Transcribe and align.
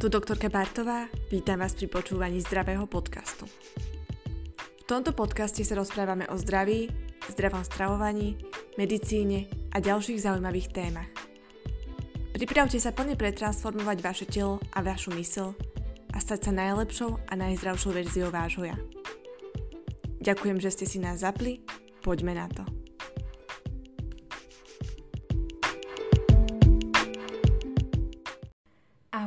Tu 0.00 0.08
doktorka 0.08 0.48
Bartová, 0.48 1.12
vítam 1.28 1.60
vás 1.60 1.76
pri 1.76 1.84
počúvaní 1.84 2.40
zdravého 2.40 2.88
podcastu. 2.88 3.44
V 4.56 4.84
tomto 4.88 5.12
podcaste 5.12 5.60
sa 5.60 5.76
rozprávame 5.76 6.24
o 6.32 6.40
zdraví, 6.40 6.88
zdravom 7.28 7.60
stravovaní, 7.60 8.40
medicíne 8.80 9.52
a 9.68 9.76
ďalších 9.76 10.24
zaujímavých 10.24 10.72
témach. 10.72 11.12
Pripravte 12.32 12.80
sa 12.80 12.96
plne 12.96 13.12
pretransformovať 13.12 13.98
vaše 14.00 14.24
telo 14.24 14.56
a 14.72 14.80
vašu 14.80 15.12
mysl 15.20 15.52
a 16.16 16.16
stať 16.16 16.48
sa 16.48 16.52
najlepšou 16.56 17.20
a 17.28 17.32
najzdravšou 17.36 17.92
verziou 17.92 18.32
vášho 18.32 18.72
ja. 18.72 18.80
Ďakujem, 20.24 20.64
že 20.64 20.80
ste 20.80 20.88
si 20.88 20.96
nás 20.96 21.20
zapli, 21.20 21.60
poďme 22.00 22.40
na 22.40 22.48
to. 22.48 22.64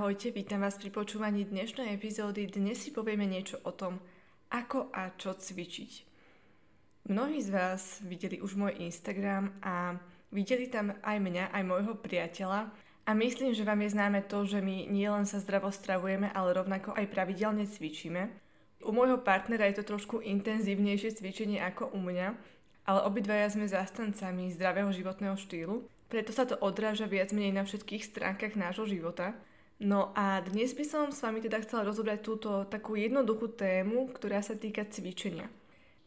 Ahojte, 0.03 0.35
vítam 0.35 0.59
vás 0.59 0.75
pri 0.75 0.91
počúvaní 0.91 1.47
dnešnej 1.47 1.95
epizódy. 1.95 2.43
Dnes 2.51 2.75
si 2.75 2.91
povieme 2.91 3.23
niečo 3.23 3.63
o 3.63 3.71
tom, 3.71 4.03
ako 4.51 4.91
a 4.91 5.15
čo 5.15 5.31
cvičiť. 5.31 5.91
Mnohí 7.07 7.39
z 7.39 7.47
vás 7.47 8.03
videli 8.03 8.43
už 8.43 8.59
môj 8.59 8.83
Instagram 8.83 9.55
a 9.63 9.95
videli 10.27 10.67
tam 10.67 10.91
aj 11.07 11.17
mňa, 11.23 11.55
aj 11.55 11.63
môjho 11.63 11.95
priateľa 11.95 12.67
a 13.07 13.11
myslím, 13.15 13.55
že 13.55 13.63
vám 13.63 13.79
je 13.79 13.95
známe 13.95 14.27
to, 14.27 14.43
že 14.43 14.59
my 14.59 14.91
nielen 14.91 15.23
sa 15.23 15.39
zdravo 15.39 15.71
stravujeme, 15.71 16.35
ale 16.35 16.51
rovnako 16.51 16.91
aj 16.99 17.07
pravidelne 17.07 17.63
cvičíme. 17.63 18.27
U 18.83 18.91
môjho 18.91 19.23
partnera 19.23 19.71
je 19.71 19.79
to 19.79 19.95
trošku 19.95 20.19
intenzívnejšie 20.19 21.15
cvičenie 21.15 21.63
ako 21.63 21.95
u 21.95 22.03
mňa, 22.03 22.35
ale 22.91 23.07
obidvaja 23.07 23.55
sme 23.55 23.71
zastancami 23.71 24.51
zdravého 24.51 24.91
životného 24.91 25.39
štýlu, 25.39 25.87
preto 26.11 26.35
sa 26.35 26.43
to 26.43 26.59
odráža 26.59 27.07
viac 27.07 27.31
menej 27.31 27.55
na 27.55 27.63
všetkých 27.63 28.03
stránkach 28.03 28.59
nášho 28.59 28.83
života– 28.83 29.31
No 29.83 30.15
a 30.15 30.39
dnes 30.39 30.71
by 30.71 30.85
som 30.87 31.05
s 31.11 31.19
vami 31.19 31.43
teda 31.43 31.59
chcela 31.59 31.83
rozobrať 31.83 32.19
túto 32.23 32.63
takú 32.71 32.95
jednoduchú 32.95 33.51
tému, 33.51 34.07
ktorá 34.15 34.39
sa 34.39 34.55
týka 34.55 34.87
cvičenia. 34.87 35.51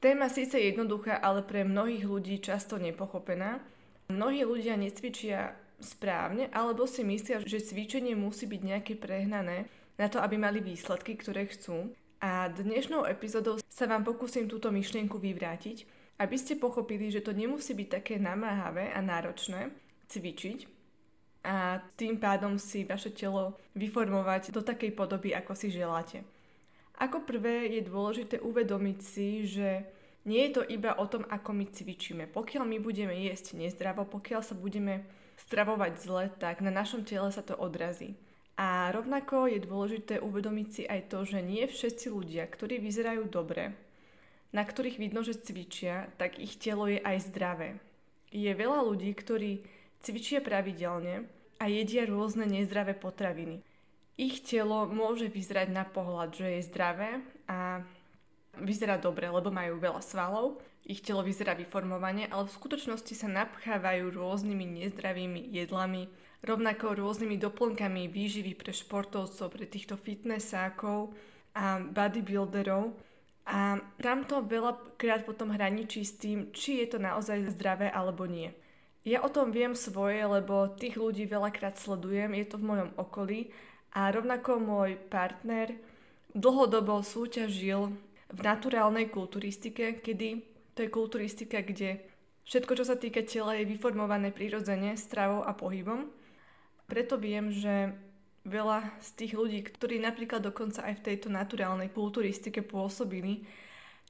Téma 0.00 0.33
síce 0.33 0.56
jednoduchá, 0.56 1.20
ale 1.20 1.44
pre 1.44 1.60
mnohých 1.60 2.08
ľudí 2.08 2.41
často 2.41 2.80
nepochopená. 2.80 3.60
Mnohí 4.08 4.48
ľudia 4.48 4.80
necvičia 4.80 5.52
správne, 5.77 6.48
alebo 6.56 6.88
si 6.88 7.05
myslia, 7.05 7.44
že 7.44 7.60
cvičenie 7.60 8.16
musí 8.16 8.48
byť 8.48 8.60
nejaké 8.64 8.92
prehnané 8.96 9.68
na 10.00 10.08
to, 10.08 10.24
aby 10.24 10.40
mali 10.40 10.64
výsledky, 10.64 11.12
ktoré 11.12 11.44
chcú. 11.44 11.92
A 12.24 12.48
dnešnou 12.48 13.05
epizódou 13.05 13.61
sa 13.68 13.84
vám 13.84 14.08
pokúsim 14.08 14.48
túto 14.48 14.72
myšlienku 14.72 15.20
vyvrátiť, 15.20 15.84
aby 16.16 16.36
ste 16.40 16.56
pochopili, 16.56 17.12
že 17.12 17.20
to 17.20 17.36
nemusí 17.36 17.77
byť 17.77 17.88
také 18.00 18.16
namáhavé 18.16 18.88
a 18.96 19.05
náročné 19.05 19.68
cvičiť, 20.08 20.75
a 21.47 21.78
tým 21.94 22.19
pádom 22.19 22.58
si 22.58 22.83
vaše 22.83 23.14
telo 23.14 23.55
vyformovať 23.78 24.50
do 24.50 24.66
takej 24.66 24.91
podoby, 24.98 25.30
ako 25.30 25.55
si 25.55 25.70
želáte. 25.70 26.27
Ako 26.98 27.22
prvé 27.22 27.70
je 27.70 27.86
dôležité 27.86 28.42
uvedomiť 28.42 28.98
si, 28.98 29.47
že 29.47 29.86
nie 30.27 30.50
je 30.50 30.58
to 30.58 30.62
iba 30.67 30.98
o 30.98 31.06
tom, 31.06 31.22
ako 31.30 31.55
my 31.55 31.70
cvičíme. 31.70 32.27
Pokiaľ 32.27 32.67
my 32.67 32.83
budeme 32.83 33.14
jesť 33.14 33.55
nezdravo, 33.62 34.02
pokiaľ 34.11 34.42
sa 34.42 34.58
budeme 34.58 35.06
stravovať 35.47 35.92
zle, 36.02 36.24
tak 36.34 36.67
na 36.67 36.74
našom 36.74 37.06
tele 37.06 37.30
sa 37.30 37.47
to 37.47 37.55
odrazí. 37.55 38.19
A 38.58 38.91
rovnako 38.91 39.47
je 39.47 39.62
dôležité 39.62 40.19
uvedomiť 40.19 40.69
si 40.72 40.83
aj 40.83 41.14
to, 41.14 41.22
že 41.22 41.47
nie 41.47 41.62
všetci 41.69 42.11
ľudia, 42.11 42.42
ktorí 42.50 42.83
vyzerajú 42.83 43.28
dobre, 43.30 43.77
na 44.50 44.67
ktorých 44.67 44.98
vidno, 44.98 45.22
že 45.22 45.39
cvičia, 45.39 46.11
tak 46.19 46.42
ich 46.42 46.58
telo 46.58 46.91
je 46.91 46.98
aj 46.98 47.30
zdravé. 47.30 47.78
Je 48.34 48.48
veľa 48.50 48.83
ľudí, 48.83 49.12
ktorí 49.14 49.62
cvičia 50.02 50.41
pravidelne, 50.44 51.28
a 51.56 51.64
jedia 51.72 52.05
rôzne 52.05 52.44
nezdravé 52.44 52.92
potraviny. 52.97 53.64
Ich 54.16 54.44
telo 54.44 54.89
môže 54.89 55.28
vyzerať 55.28 55.69
na 55.72 55.84
pohľad, 55.84 56.33
že 56.33 56.47
je 56.56 56.69
zdravé 56.69 57.20
a 57.48 57.84
vyzerá 58.56 58.97
dobre, 58.97 59.28
lebo 59.28 59.52
majú 59.52 59.77
veľa 59.77 60.01
svalov, 60.01 60.61
ich 60.86 61.05
telo 61.05 61.20
vyzerá 61.20 61.52
vyformovane, 61.52 62.30
ale 62.30 62.48
v 62.48 62.57
skutočnosti 62.57 63.12
sa 63.12 63.29
napchávajú 63.29 64.14
rôznymi 64.17 64.64
nezdravými 64.84 65.52
jedlami, 65.52 66.08
rovnako 66.46 66.96
rôznymi 66.96 67.36
doplnkami 67.36 68.08
výživy 68.08 68.57
pre 68.57 68.73
športovcov, 68.73 69.52
pre 69.52 69.67
týchto 69.68 69.98
fitnessákov 69.98 71.13
a 71.52 71.83
bodybuilderov. 71.83 72.95
A 73.46 73.78
tam 74.01 74.27
to 74.27 74.42
veľakrát 74.42 75.27
potom 75.27 75.52
hraničí 75.52 76.02
s 76.07 76.18
tým, 76.18 76.51
či 76.57 76.83
je 76.83 76.96
to 76.96 76.98
naozaj 77.02 77.51
zdravé 77.52 77.90
alebo 77.90 78.24
nie. 78.27 78.55
Ja 79.06 79.22
o 79.22 79.30
tom 79.30 79.55
viem 79.55 79.78
svoje, 79.78 80.18
lebo 80.18 80.67
tých 80.74 80.98
ľudí 80.98 81.30
veľakrát 81.30 81.78
sledujem, 81.78 82.34
je 82.34 82.46
to 82.50 82.58
v 82.58 82.68
mojom 82.74 82.90
okolí 82.98 83.55
a 83.94 84.11
rovnako 84.11 84.58
môj 84.58 84.98
partner 85.06 85.78
dlhodobo 86.34 87.06
súťažil 87.06 87.95
v 88.27 88.40
naturálnej 88.42 89.06
kulturistike, 89.06 90.02
kedy 90.02 90.42
to 90.74 90.83
je 90.83 90.90
kulturistika, 90.90 91.62
kde 91.62 92.02
všetko, 92.50 92.83
čo 92.83 92.84
sa 92.84 92.98
týka 92.98 93.22
tela, 93.22 93.55
je 93.55 93.70
vyformované 93.70 94.34
prirodzene 94.34 94.98
stravou 94.98 95.46
a 95.46 95.55
pohybom. 95.55 96.11
Preto 96.90 97.14
viem, 97.14 97.55
že 97.55 97.95
veľa 98.42 98.90
z 98.98 99.08
tých 99.22 99.33
ľudí, 99.39 99.62
ktorí 99.70 100.02
napríklad 100.02 100.42
dokonca 100.42 100.83
aj 100.83 100.98
v 100.98 101.05
tejto 101.14 101.30
naturálnej 101.30 101.95
kulturistike 101.95 102.66
pôsobili, 102.66 103.46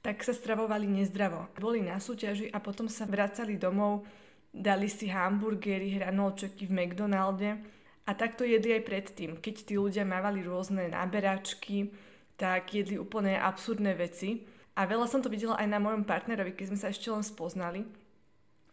tak 0.01 0.25
sa 0.25 0.33
stravovali 0.33 0.89
nezdravo. 0.89 1.53
Boli 1.53 1.85
na 1.85 2.01
súťaži 2.01 2.49
a 2.49 2.57
potom 2.57 2.89
sa 2.89 3.05
vracali 3.05 3.61
domov 3.61 4.09
dali 4.53 4.89
si 4.89 5.07
hamburgery, 5.11 5.97
hranolčeky 5.97 6.67
v 6.67 6.75
McDonalde 6.75 7.59
a 8.07 8.11
takto 8.15 8.47
jedli 8.47 8.79
aj 8.79 8.83
predtým. 8.87 9.31
Keď 9.37 9.55
tí 9.67 9.75
ľudia 9.75 10.07
mávali 10.07 10.43
rôzne 10.43 10.87
náberačky, 10.87 11.91
tak 12.37 12.71
jedli 12.71 12.95
úplne 13.01 13.35
absurdné 13.35 13.97
veci. 13.97 14.45
A 14.77 14.85
veľa 14.85 15.09
som 15.09 15.25
to 15.25 15.27
videla 15.27 15.57
aj 15.57 15.67
na 15.67 15.81
mojom 15.81 16.05
partnerovi, 16.05 16.53
keď 16.53 16.65
sme 16.69 16.79
sa 16.79 16.93
ešte 16.93 17.09
len 17.09 17.25
spoznali. 17.25 17.81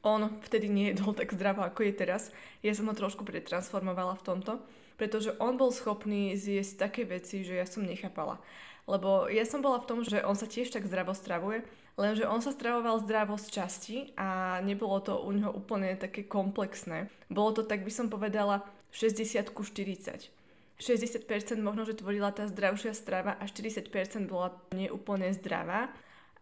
On 0.04 0.28
vtedy 0.44 0.68
nejedol 0.68 1.16
tak 1.16 1.32
zdravo, 1.32 1.64
ako 1.64 1.80
je 1.88 1.92
teraz. 1.96 2.28
Ja 2.60 2.76
som 2.76 2.92
ho 2.92 2.94
trošku 2.94 3.24
pretransformovala 3.24 4.20
v 4.20 4.26
tomto, 4.28 4.52
pretože 5.00 5.32
on 5.40 5.56
bol 5.56 5.72
schopný 5.72 6.36
zjesť 6.36 6.76
také 6.76 7.02
veci, 7.08 7.40
že 7.40 7.56
ja 7.56 7.64
som 7.64 7.88
nechápala. 7.88 8.36
Lebo 8.84 9.32
ja 9.32 9.48
som 9.48 9.64
bola 9.64 9.80
v 9.80 9.88
tom, 9.88 10.04
že 10.04 10.20
on 10.20 10.36
sa 10.36 10.44
tiež 10.44 10.68
tak 10.76 10.84
zdravo 10.84 11.16
stravuje, 11.16 11.64
lenže 11.94 12.26
on 12.26 12.42
sa 12.42 12.50
stravoval 12.50 13.02
zdravo 13.02 13.38
z 13.38 13.46
časti 13.50 13.96
a 14.18 14.58
nebolo 14.62 14.98
to 15.02 15.20
u 15.22 15.30
neho 15.30 15.50
úplne 15.50 15.94
také 15.94 16.26
komplexné. 16.26 17.10
Bolo 17.30 17.56
to, 17.56 17.62
tak 17.66 17.82
by 17.82 17.92
som 17.92 18.10
povedala, 18.10 18.66
60 18.94 19.50
ku 19.50 19.66
40. 19.66 20.30
60% 20.78 21.26
možno, 21.62 21.86
že 21.86 21.98
tvorila 21.98 22.34
tá 22.34 22.50
zdravšia 22.50 22.94
strava 22.94 23.38
a 23.38 23.46
40% 23.46 24.26
bola 24.26 24.54
neúplne 24.74 25.30
zdravá. 25.38 25.90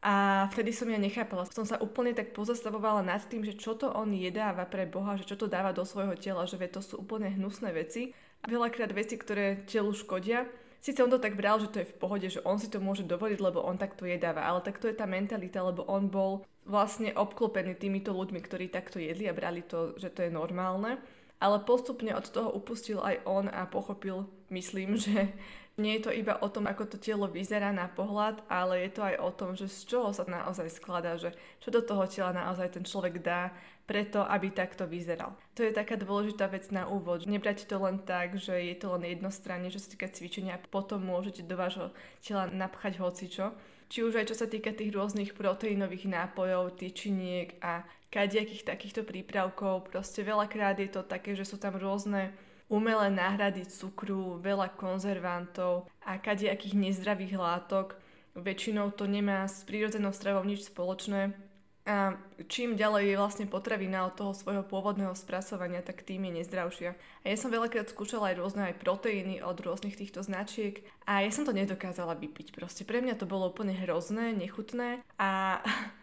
A 0.02 0.48
vtedy 0.50 0.74
som 0.74 0.90
ja 0.90 0.98
nechápala. 0.98 1.46
Som 1.46 1.62
sa 1.62 1.78
úplne 1.78 2.10
tak 2.10 2.34
pozastavovala 2.34 3.06
nad 3.06 3.22
tým, 3.22 3.46
že 3.46 3.54
čo 3.54 3.78
to 3.78 3.86
on 3.86 4.10
jedáva 4.10 4.66
pre 4.66 4.82
Boha, 4.82 5.14
že 5.14 5.30
čo 5.30 5.38
to 5.38 5.46
dáva 5.46 5.70
do 5.70 5.86
svojho 5.86 6.18
tela, 6.18 6.42
že 6.42 6.58
to 6.58 6.82
sú 6.82 6.98
úplne 6.98 7.30
hnusné 7.30 7.70
veci. 7.70 8.10
A 8.42 8.50
veľakrát 8.50 8.90
veci, 8.90 9.14
ktoré 9.14 9.62
telu 9.62 9.94
škodia 9.94 10.50
Sice 10.82 10.98
on 10.98 11.14
to 11.14 11.22
tak 11.22 11.38
bral, 11.38 11.62
že 11.62 11.70
to 11.70 11.78
je 11.78 11.86
v 11.86 11.98
pohode, 12.02 12.26
že 12.26 12.42
on 12.42 12.58
si 12.58 12.66
to 12.66 12.82
môže 12.82 13.06
dovoliť, 13.06 13.38
lebo 13.38 13.62
on 13.62 13.78
takto 13.78 14.02
jedáva, 14.02 14.42
ale 14.42 14.66
takto 14.66 14.90
je 14.90 14.98
tá 14.98 15.06
mentalita, 15.06 15.62
lebo 15.62 15.86
on 15.86 16.10
bol 16.10 16.42
vlastne 16.66 17.14
obklopený 17.14 17.78
týmito 17.78 18.10
ľuďmi, 18.10 18.42
ktorí 18.42 18.66
takto 18.66 18.98
jedli 18.98 19.30
a 19.30 19.36
brali 19.36 19.62
to, 19.62 19.94
že 19.94 20.10
to 20.10 20.26
je 20.26 20.34
normálne. 20.34 20.98
Ale 21.38 21.62
postupne 21.62 22.10
od 22.18 22.26
toho 22.26 22.50
upustil 22.50 22.98
aj 22.98 23.22
on 23.30 23.46
a 23.46 23.62
pochopil, 23.70 24.26
myslím, 24.50 24.98
že 25.06 25.30
nie 25.78 25.96
je 25.96 26.04
to 26.04 26.12
iba 26.12 26.36
o 26.42 26.50
tom, 26.50 26.66
ako 26.66 26.84
to 26.84 26.96
telo 26.98 27.30
vyzerá 27.30 27.70
na 27.70 27.86
pohľad, 27.86 28.44
ale 28.50 28.82
je 28.82 28.90
to 28.92 29.06
aj 29.06 29.16
o 29.22 29.30
tom, 29.32 29.50
že 29.54 29.70
z 29.70 29.86
čoho 29.86 30.10
sa 30.10 30.26
naozaj 30.26 30.68
skladá, 30.68 31.14
že 31.14 31.32
čo 31.64 31.70
do 31.70 31.80
toho 31.80 32.04
tela 32.10 32.34
naozaj 32.34 32.74
ten 32.74 32.84
človek 32.84 33.22
dá 33.22 33.54
preto, 33.86 34.22
aby 34.22 34.54
takto 34.54 34.86
vyzeral. 34.86 35.34
To 35.58 35.66
je 35.66 35.74
taká 35.74 35.98
dôležitá 35.98 36.46
vec 36.48 36.70
na 36.70 36.86
úvod. 36.86 37.26
Nebrať 37.26 37.66
to 37.66 37.76
len 37.82 38.00
tak, 38.02 38.38
že 38.38 38.54
je 38.54 38.76
to 38.78 38.94
len 38.94 39.04
jednostranne, 39.04 39.68
čo 39.68 39.82
sa 39.82 39.90
týka 39.90 40.08
cvičenia 40.08 40.56
a 40.56 40.62
potom 40.62 41.02
môžete 41.02 41.42
do 41.44 41.58
vášho 41.58 41.90
tela 42.22 42.46
napchať 42.48 43.02
hocičo. 43.02 43.52
Či 43.92 44.08
už 44.08 44.24
aj 44.24 44.32
čo 44.32 44.36
sa 44.38 44.48
týka 44.48 44.72
tých 44.72 44.94
rôznych 44.96 45.36
proteínových 45.36 46.08
nápojov, 46.08 46.80
tyčiniek 46.80 47.60
a 47.60 47.84
kadejakých 48.08 48.64
takýchto 48.64 49.04
prípravkov. 49.04 49.92
Proste 49.92 50.24
veľakrát 50.24 50.80
je 50.80 50.88
to 50.88 51.04
také, 51.04 51.36
že 51.36 51.44
sú 51.44 51.60
tam 51.60 51.76
rôzne 51.76 52.32
umelé 52.72 53.12
náhrady 53.12 53.68
cukru, 53.68 54.40
veľa 54.40 54.72
konzervantov 54.80 55.92
a 56.00 56.16
kadejakých 56.16 56.72
nezdravých 56.72 57.36
látok. 57.36 58.00
Väčšinou 58.32 58.96
to 58.96 59.04
nemá 59.04 59.44
s 59.44 59.60
prírodzenou 59.68 60.16
stravou 60.16 60.40
nič 60.48 60.72
spoločné. 60.72 61.51
A 61.82 62.14
čím 62.46 62.78
ďalej 62.78 63.10
je 63.10 63.16
vlastne 63.18 63.46
potravina 63.50 64.06
od 64.06 64.14
toho 64.14 64.32
svojho 64.38 64.62
pôvodného 64.62 65.18
spracovania, 65.18 65.82
tak 65.82 66.06
tým 66.06 66.30
je 66.30 66.38
nezdravšia. 66.38 66.94
A 66.94 67.24
ja 67.26 67.36
som 67.36 67.50
veľakrát 67.50 67.90
skúšala 67.90 68.30
aj 68.30 68.38
rôzne 68.38 68.62
aj 68.70 68.78
proteíny 68.78 69.42
od 69.42 69.58
rôznych 69.58 69.98
týchto 69.98 70.22
značiek 70.22 70.86
a 71.10 71.26
ja 71.26 71.30
som 71.34 71.42
to 71.42 71.50
nedokázala 71.50 72.14
vypiť. 72.14 72.54
Proste 72.54 72.86
pre 72.86 73.02
mňa 73.02 73.18
to 73.18 73.26
bolo 73.26 73.50
úplne 73.50 73.74
hrozné, 73.74 74.30
nechutné 74.30 75.02
a 75.18 75.58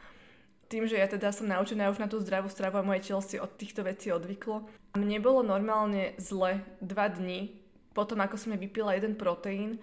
tým, 0.71 0.83
že 0.83 0.99
ja 0.99 1.07
teda 1.07 1.31
som 1.31 1.47
naučená 1.47 1.87
už 1.87 2.03
na 2.03 2.11
tú 2.11 2.19
zdravú 2.19 2.51
stravu 2.51 2.83
a 2.83 2.83
moje 2.83 3.07
telo 3.07 3.23
si 3.23 3.39
od 3.39 3.55
týchto 3.55 3.87
vecí 3.87 4.11
odvyklo. 4.11 4.67
Mne 4.99 5.23
bolo 5.23 5.47
normálne 5.47 6.11
zle 6.19 6.59
dva 6.83 7.07
dni 7.07 7.59
potom 7.93 8.21
ako 8.21 8.35
som 8.37 8.55
vypila 8.55 8.95
jeden 8.95 9.17
proteín 9.17 9.81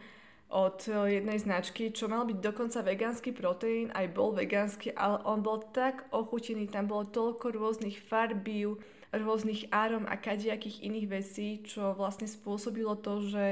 od 0.51 0.87
e, 0.87 1.19
jednej 1.19 1.39
značky, 1.43 1.91
čo 1.91 2.07
mal 2.07 2.23
byť 2.23 2.39
dokonca 2.39 2.87
vegánsky 2.87 3.35
proteín, 3.35 3.91
aj 3.91 4.07
bol 4.15 4.31
vegánsky, 4.31 4.95
ale 4.95 5.19
on 5.27 5.43
bol 5.43 5.63
tak 5.75 6.07
ochutený, 6.15 6.71
tam 6.71 6.87
bolo 6.87 7.07
toľko 7.11 7.51
rôznych 7.51 7.99
farbív, 8.07 8.79
rôznych 9.11 9.71
árom 9.75 10.07
a 10.07 10.15
kadejakých 10.19 10.87
iných 10.87 11.07
vecí, 11.11 11.49
čo 11.67 11.95
vlastne 11.95 12.31
spôsobilo 12.31 12.95
to, 12.99 13.27
že 13.27 13.45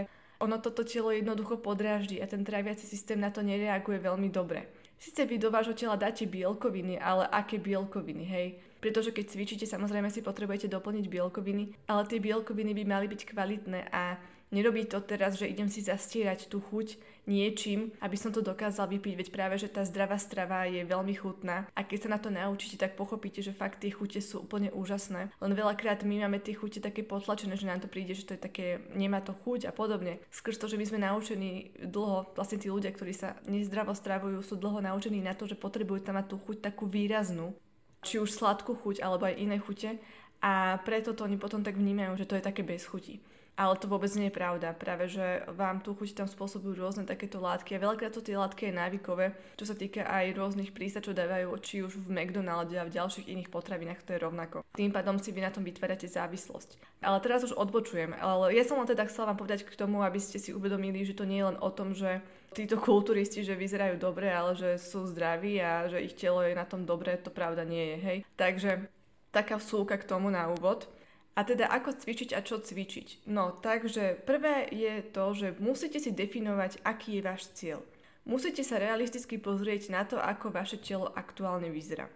ono 0.43 0.59
toto 0.59 0.83
telo 0.85 1.15
jednoducho 1.15 1.63
podráždi 1.63 2.19
a 2.21 2.27
ten 2.27 2.43
tráviaci 2.43 2.85
systém 2.85 3.19
na 3.19 3.31
to 3.31 3.41
nereaguje 3.41 3.99
veľmi 4.03 4.29
dobre. 4.29 4.67
Sice 4.99 5.27
vy 5.27 5.37
do 5.37 5.51
vášho 5.51 5.75
tela 5.75 5.99
dáte 5.99 6.25
bielkoviny, 6.25 6.97
ale 6.97 7.27
aké 7.29 7.59
bielkoviny, 7.59 8.25
hej? 8.25 8.49
Pretože 8.79 9.17
keď 9.17 9.33
cvičíte, 9.33 9.67
samozrejme 9.67 10.13
si 10.13 10.21
potrebujete 10.21 10.69
doplniť 10.69 11.09
bielkoviny, 11.09 11.89
ale 11.89 12.03
tie 12.05 12.21
bielkoviny 12.21 12.77
by 12.77 12.85
mali 12.85 13.07
byť 13.09 13.21
kvalitné 13.33 13.89
a 13.89 14.21
Nerobí 14.55 14.87
to 14.87 15.03
teraz, 15.03 15.35
že 15.35 15.51
idem 15.51 15.67
si 15.67 15.83
zastierať 15.83 16.47
tú 16.47 16.63
chuť 16.63 16.95
niečím, 17.27 17.91
aby 17.99 18.15
som 18.15 18.31
to 18.31 18.39
dokázal 18.39 18.87
vypiť, 18.87 19.15
veď 19.19 19.29
práve, 19.35 19.59
že 19.59 19.67
tá 19.67 19.83
zdravá 19.83 20.15
strava 20.15 20.63
je 20.71 20.87
veľmi 20.87 21.11
chutná 21.19 21.67
a 21.75 21.81
keď 21.83 22.07
sa 22.07 22.13
na 22.15 22.19
to 22.23 22.31
naučíte, 22.31 22.79
tak 22.79 22.95
pochopíte, 22.95 23.43
že 23.43 23.51
fakt 23.51 23.83
tie 23.83 23.91
chute 23.91 24.23
sú 24.23 24.47
úplne 24.47 24.71
úžasné. 24.71 25.35
Len 25.43 25.53
veľakrát 25.59 26.07
my 26.07 26.23
máme 26.23 26.39
tie 26.39 26.55
chute 26.55 26.79
také 26.79 27.03
potlačené, 27.03 27.59
že 27.59 27.67
nám 27.67 27.83
to 27.83 27.91
príde, 27.91 28.15
že 28.15 28.23
to 28.23 28.39
je 28.39 28.47
také, 28.47 28.79
nemá 28.95 29.19
to 29.19 29.35
chuť 29.43 29.67
a 29.67 29.73
podobne. 29.75 30.23
Skrz 30.31 30.63
to, 30.63 30.71
že 30.71 30.79
my 30.79 30.87
sme 30.87 31.03
naučení 31.03 31.75
dlho, 31.83 32.31
vlastne 32.39 32.63
tí 32.63 32.71
ľudia, 32.71 32.95
ktorí 32.95 33.11
sa 33.11 33.35
nezdravo 33.51 33.91
stravujú, 33.91 34.39
sú 34.39 34.55
dlho 34.55 34.79
naučení 34.79 35.19
na 35.19 35.35
to, 35.35 35.51
že 35.51 35.59
potrebujú 35.59 36.07
tam 36.07 36.15
mať 36.15 36.31
tú 36.31 36.37
chuť 36.39 36.63
takú 36.63 36.87
výraznú, 36.87 37.59
či 38.07 38.23
už 38.23 38.31
sladkú 38.31 38.79
chuť 38.79 39.03
alebo 39.03 39.27
aj 39.27 39.35
iné 39.35 39.59
chute 39.59 39.99
a 40.45 40.77
preto 40.85 41.17
to 41.17 41.25
oni 41.25 41.41
potom 41.41 41.65
tak 41.65 41.81
vnímajú, 41.81 42.21
že 42.21 42.29
to 42.29 42.37
je 42.37 42.45
také 42.45 42.61
bez 42.61 42.85
chuti. 42.85 43.17
Ale 43.55 43.79
to 43.79 43.87
vôbec 43.87 44.11
nie 44.19 44.29
je 44.31 44.35
pravda. 44.35 44.75
Práve, 44.75 45.07
že 45.07 45.47
vám 45.55 45.79
tú 45.79 45.95
chuť 45.95 46.19
tam 46.19 46.27
spôsobujú 46.27 46.75
rôzne 46.75 47.07
takéto 47.07 47.39
látky. 47.39 47.79
A 47.79 47.83
veľakrát 47.87 48.11
to 48.11 48.19
tie 48.19 48.35
látky 48.35 48.71
je 48.71 48.75
návykové, 48.75 49.31
čo 49.55 49.65
sa 49.71 49.79
týka 49.79 50.03
aj 50.03 50.35
rôznych 50.35 50.75
prísad, 50.75 51.07
čo 51.07 51.15
dávajú 51.15 51.55
či 51.63 51.87
už 51.87 51.95
v 51.95 52.11
McDonalde 52.11 52.75
a 52.75 52.87
v 52.87 52.95
ďalších 52.99 53.31
iných 53.31 53.55
potravinách, 53.55 54.03
to 54.03 54.19
je 54.19 54.25
rovnako. 54.27 54.67
Tým 54.75 54.91
pádom 54.91 55.23
si 55.23 55.31
vy 55.31 55.47
na 55.47 55.55
tom 55.55 55.63
vytvárate 55.63 56.11
závislosť. 56.11 56.99
Ale 56.99 57.23
teraz 57.23 57.47
už 57.47 57.55
odbočujem. 57.55 58.19
Ale 58.19 58.51
ja 58.59 58.67
som 58.67 58.83
len 58.83 58.91
teda 58.91 59.07
chcela 59.07 59.31
vám 59.31 59.39
povedať 59.39 59.63
k 59.63 59.79
tomu, 59.79 60.03
aby 60.03 60.19
ste 60.19 60.43
si 60.43 60.51
uvedomili, 60.51 61.07
že 61.07 61.15
to 61.15 61.23
nie 61.23 61.39
je 61.39 61.55
len 61.55 61.59
o 61.63 61.71
tom, 61.71 61.95
že 61.95 62.19
títo 62.55 62.79
kulturisti, 62.79 63.47
že 63.47 63.59
vyzerajú 63.59 63.99
dobre, 63.99 64.31
ale 64.31 64.55
že 64.55 64.79
sú 64.79 65.07
zdraví 65.07 65.59
a 65.63 65.91
že 65.91 66.03
ich 66.03 66.15
telo 66.15 66.43
je 66.43 66.55
na 66.55 66.67
tom 66.67 66.87
dobre, 66.87 67.19
to 67.19 67.31
pravda 67.31 67.67
nie 67.67 67.95
je, 67.95 67.99
hej. 68.03 68.19
Takže 68.39 68.91
taká 69.35 69.59
vsúka 69.59 69.99
k 69.99 70.07
tomu 70.07 70.31
na 70.31 70.47
úvod. 70.47 70.87
A 71.35 71.43
teda 71.43 71.67
ako 71.67 71.99
cvičiť 71.99 72.31
a 72.31 72.41
čo 72.47 72.63
cvičiť? 72.63 73.27
No, 73.27 73.59
takže 73.59 74.23
prvé 74.23 74.71
je 74.71 75.03
to, 75.11 75.35
že 75.35 75.59
musíte 75.59 75.99
si 75.99 76.15
definovať, 76.15 76.79
aký 76.87 77.19
je 77.19 77.27
váš 77.27 77.51
cieľ. 77.59 77.83
Musíte 78.23 78.63
sa 78.63 78.79
realisticky 78.79 79.37
pozrieť 79.37 79.91
na 79.91 80.07
to, 80.07 80.17
ako 80.17 80.55
vaše 80.55 80.79
telo 80.79 81.11
aktuálne 81.11 81.69
vyzerá. 81.75 82.07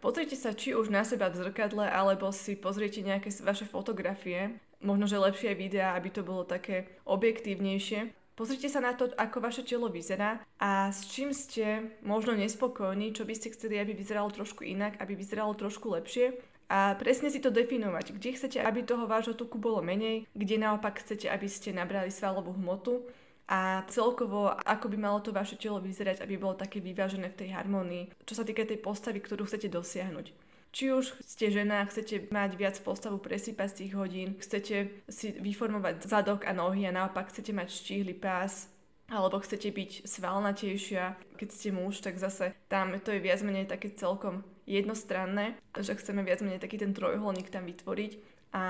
Pozrite 0.00 0.36
sa 0.36 0.56
či 0.56 0.72
už 0.76 0.88
na 0.88 1.04
seba 1.04 1.28
v 1.28 1.40
zrkadle, 1.44 1.84
alebo 1.88 2.32
si 2.32 2.56
pozriete 2.56 3.04
nejaké 3.04 3.28
vaše 3.44 3.68
fotografie, 3.68 4.56
možno 4.80 5.04
že 5.08 5.20
lepšie 5.20 5.52
videá, 5.56 5.96
aby 5.96 6.08
to 6.08 6.24
bolo 6.24 6.44
také 6.44 6.88
objektívnejšie. 7.04 8.12
Pozrite 8.36 8.72
sa 8.72 8.80
na 8.80 8.96
to, 8.96 9.12
ako 9.20 9.44
vaše 9.44 9.60
telo 9.60 9.92
vyzerá 9.92 10.40
a 10.56 10.88
s 10.88 11.04
čím 11.12 11.36
ste 11.36 11.92
možno 12.00 12.32
nespokojní, 12.32 13.12
čo 13.12 13.28
by 13.28 13.36
ste 13.36 13.52
chceli, 13.52 13.76
aby 13.76 13.92
vyzeralo 13.92 14.32
trošku 14.32 14.64
inak, 14.64 14.96
aby 14.96 15.12
vyzeralo 15.12 15.52
trošku 15.52 15.92
lepšie 15.92 16.40
a 16.70 16.94
presne 16.94 17.34
si 17.34 17.42
to 17.42 17.50
definovať, 17.50 18.14
kde 18.14 18.30
chcete, 18.38 18.62
aby 18.62 18.86
toho 18.86 19.10
vášho 19.10 19.34
tuku 19.34 19.58
bolo 19.58 19.82
menej, 19.82 20.30
kde 20.38 20.56
naopak 20.62 21.02
chcete, 21.02 21.26
aby 21.26 21.50
ste 21.50 21.74
nabrali 21.74 22.14
svalovú 22.14 22.54
hmotu 22.54 23.02
a 23.50 23.82
celkovo, 23.90 24.54
ako 24.54 24.86
by 24.86 24.96
malo 24.96 25.18
to 25.18 25.34
vaše 25.34 25.58
telo 25.58 25.82
vyzerať, 25.82 26.22
aby 26.22 26.38
bolo 26.38 26.54
také 26.54 26.78
vyvážené 26.78 27.34
v 27.34 27.38
tej 27.42 27.48
harmonii, 27.58 28.14
čo 28.22 28.38
sa 28.38 28.46
týka 28.46 28.62
tej 28.62 28.78
postavy, 28.78 29.18
ktorú 29.18 29.50
chcete 29.50 29.66
dosiahnuť. 29.66 30.30
Či 30.70 30.94
už 30.94 31.18
ste 31.26 31.50
žena, 31.50 31.82
chcete 31.82 32.30
mať 32.30 32.54
viac 32.54 32.78
postavu 32.86 33.18
presýpacích 33.18 33.90
hodín, 33.98 34.38
chcete 34.38 35.02
si 35.10 35.34
vyformovať 35.34 36.06
zadok 36.06 36.46
a 36.46 36.54
nohy 36.54 36.86
a 36.86 36.94
naopak 36.94 37.34
chcete 37.34 37.50
mať 37.50 37.74
štíhly 37.74 38.14
pás, 38.14 38.70
alebo 39.10 39.42
chcete 39.42 39.66
byť 39.74 40.06
svalnatejšia, 40.06 41.34
keď 41.34 41.48
ste 41.50 41.74
muž, 41.74 41.98
tak 41.98 42.22
zase 42.22 42.54
tam 42.70 42.94
to 43.02 43.10
je 43.10 43.18
viac 43.18 43.42
menej 43.42 43.66
také 43.66 43.90
celkom 43.90 44.46
jednostranné, 44.66 45.56
že 45.78 45.94
chceme 45.94 46.22
viac 46.22 46.40
menej 46.44 46.62
taký 46.62 46.78
ten 46.78 46.92
trojuholník 46.96 47.48
tam 47.48 47.66
vytvoriť 47.66 48.12
a 48.52 48.64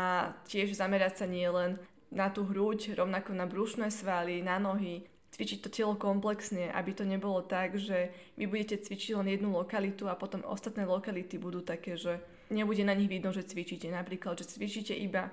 tiež 0.47 0.77
zamerať 0.77 1.25
sa 1.25 1.27
nie 1.27 1.47
len 1.49 1.81
na 2.11 2.29
tú 2.29 2.43
hruď, 2.43 2.99
rovnako 2.99 3.33
na 3.33 3.47
brušné 3.47 3.89
svaly, 3.95 4.43
na 4.43 4.59
nohy, 4.59 5.07
cvičiť 5.31 5.59
to 5.63 5.71
telo 5.71 5.95
komplexne, 5.95 6.69
aby 6.75 6.91
to 6.91 7.07
nebolo 7.07 7.41
tak, 7.47 7.79
že 7.79 8.11
vy 8.35 8.51
budete 8.51 8.83
cvičiť 8.83 9.15
len 9.15 9.31
jednu 9.31 9.55
lokalitu 9.55 10.11
a 10.11 10.19
potom 10.19 10.43
ostatné 10.43 10.83
lokality 10.85 11.39
budú 11.39 11.63
také, 11.63 11.95
že 11.95 12.19
nebude 12.51 12.83
na 12.83 12.99
nich 12.99 13.07
vidno, 13.07 13.31
že 13.31 13.47
cvičíte. 13.47 13.87
Napríklad, 13.89 14.43
že 14.43 14.51
cvičíte 14.51 14.93
iba 14.93 15.31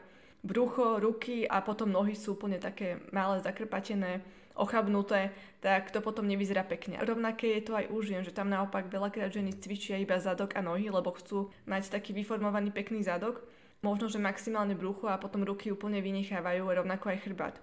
brucho, 0.47 1.03
ruky 1.03 1.43
a 1.43 1.59
potom 1.59 1.91
nohy 1.91 2.15
sú 2.15 2.39
úplne 2.39 2.55
také 2.55 3.03
malé, 3.11 3.43
zakrpatené 3.43 4.23
ochabnuté, 4.57 5.35
tak 5.61 5.93
to 5.93 6.01
potom 6.01 6.25
nevyzerá 6.25 6.65
pekne. 6.65 6.97
Rovnaké 7.03 7.59
je 7.59 7.69
to 7.69 7.77
aj 7.77 7.85
u 7.93 8.01
žien, 8.01 8.25
že 8.25 8.33
tam 8.33 8.49
naopak 8.49 8.89
veľakrát 8.89 9.29
ženy 9.29 9.53
cvičia 9.59 10.01
iba 10.01 10.17
zadok 10.17 10.57
a 10.57 10.65
nohy, 10.65 10.89
lebo 10.89 11.13
chcú 11.13 11.53
mať 11.69 11.93
taký 11.93 12.15
vyformovaný 12.17 12.73
pekný 12.73 13.05
zadok. 13.05 13.45
Možno, 13.85 14.09
že 14.09 14.17
maximálne 14.17 14.73
brucho 14.73 15.05
a 15.05 15.21
potom 15.21 15.45
ruky 15.45 15.69
úplne 15.69 16.01
vynechávajú, 16.01 16.65
rovnako 16.65 17.13
aj 17.13 17.21
chrbát. 17.21 17.55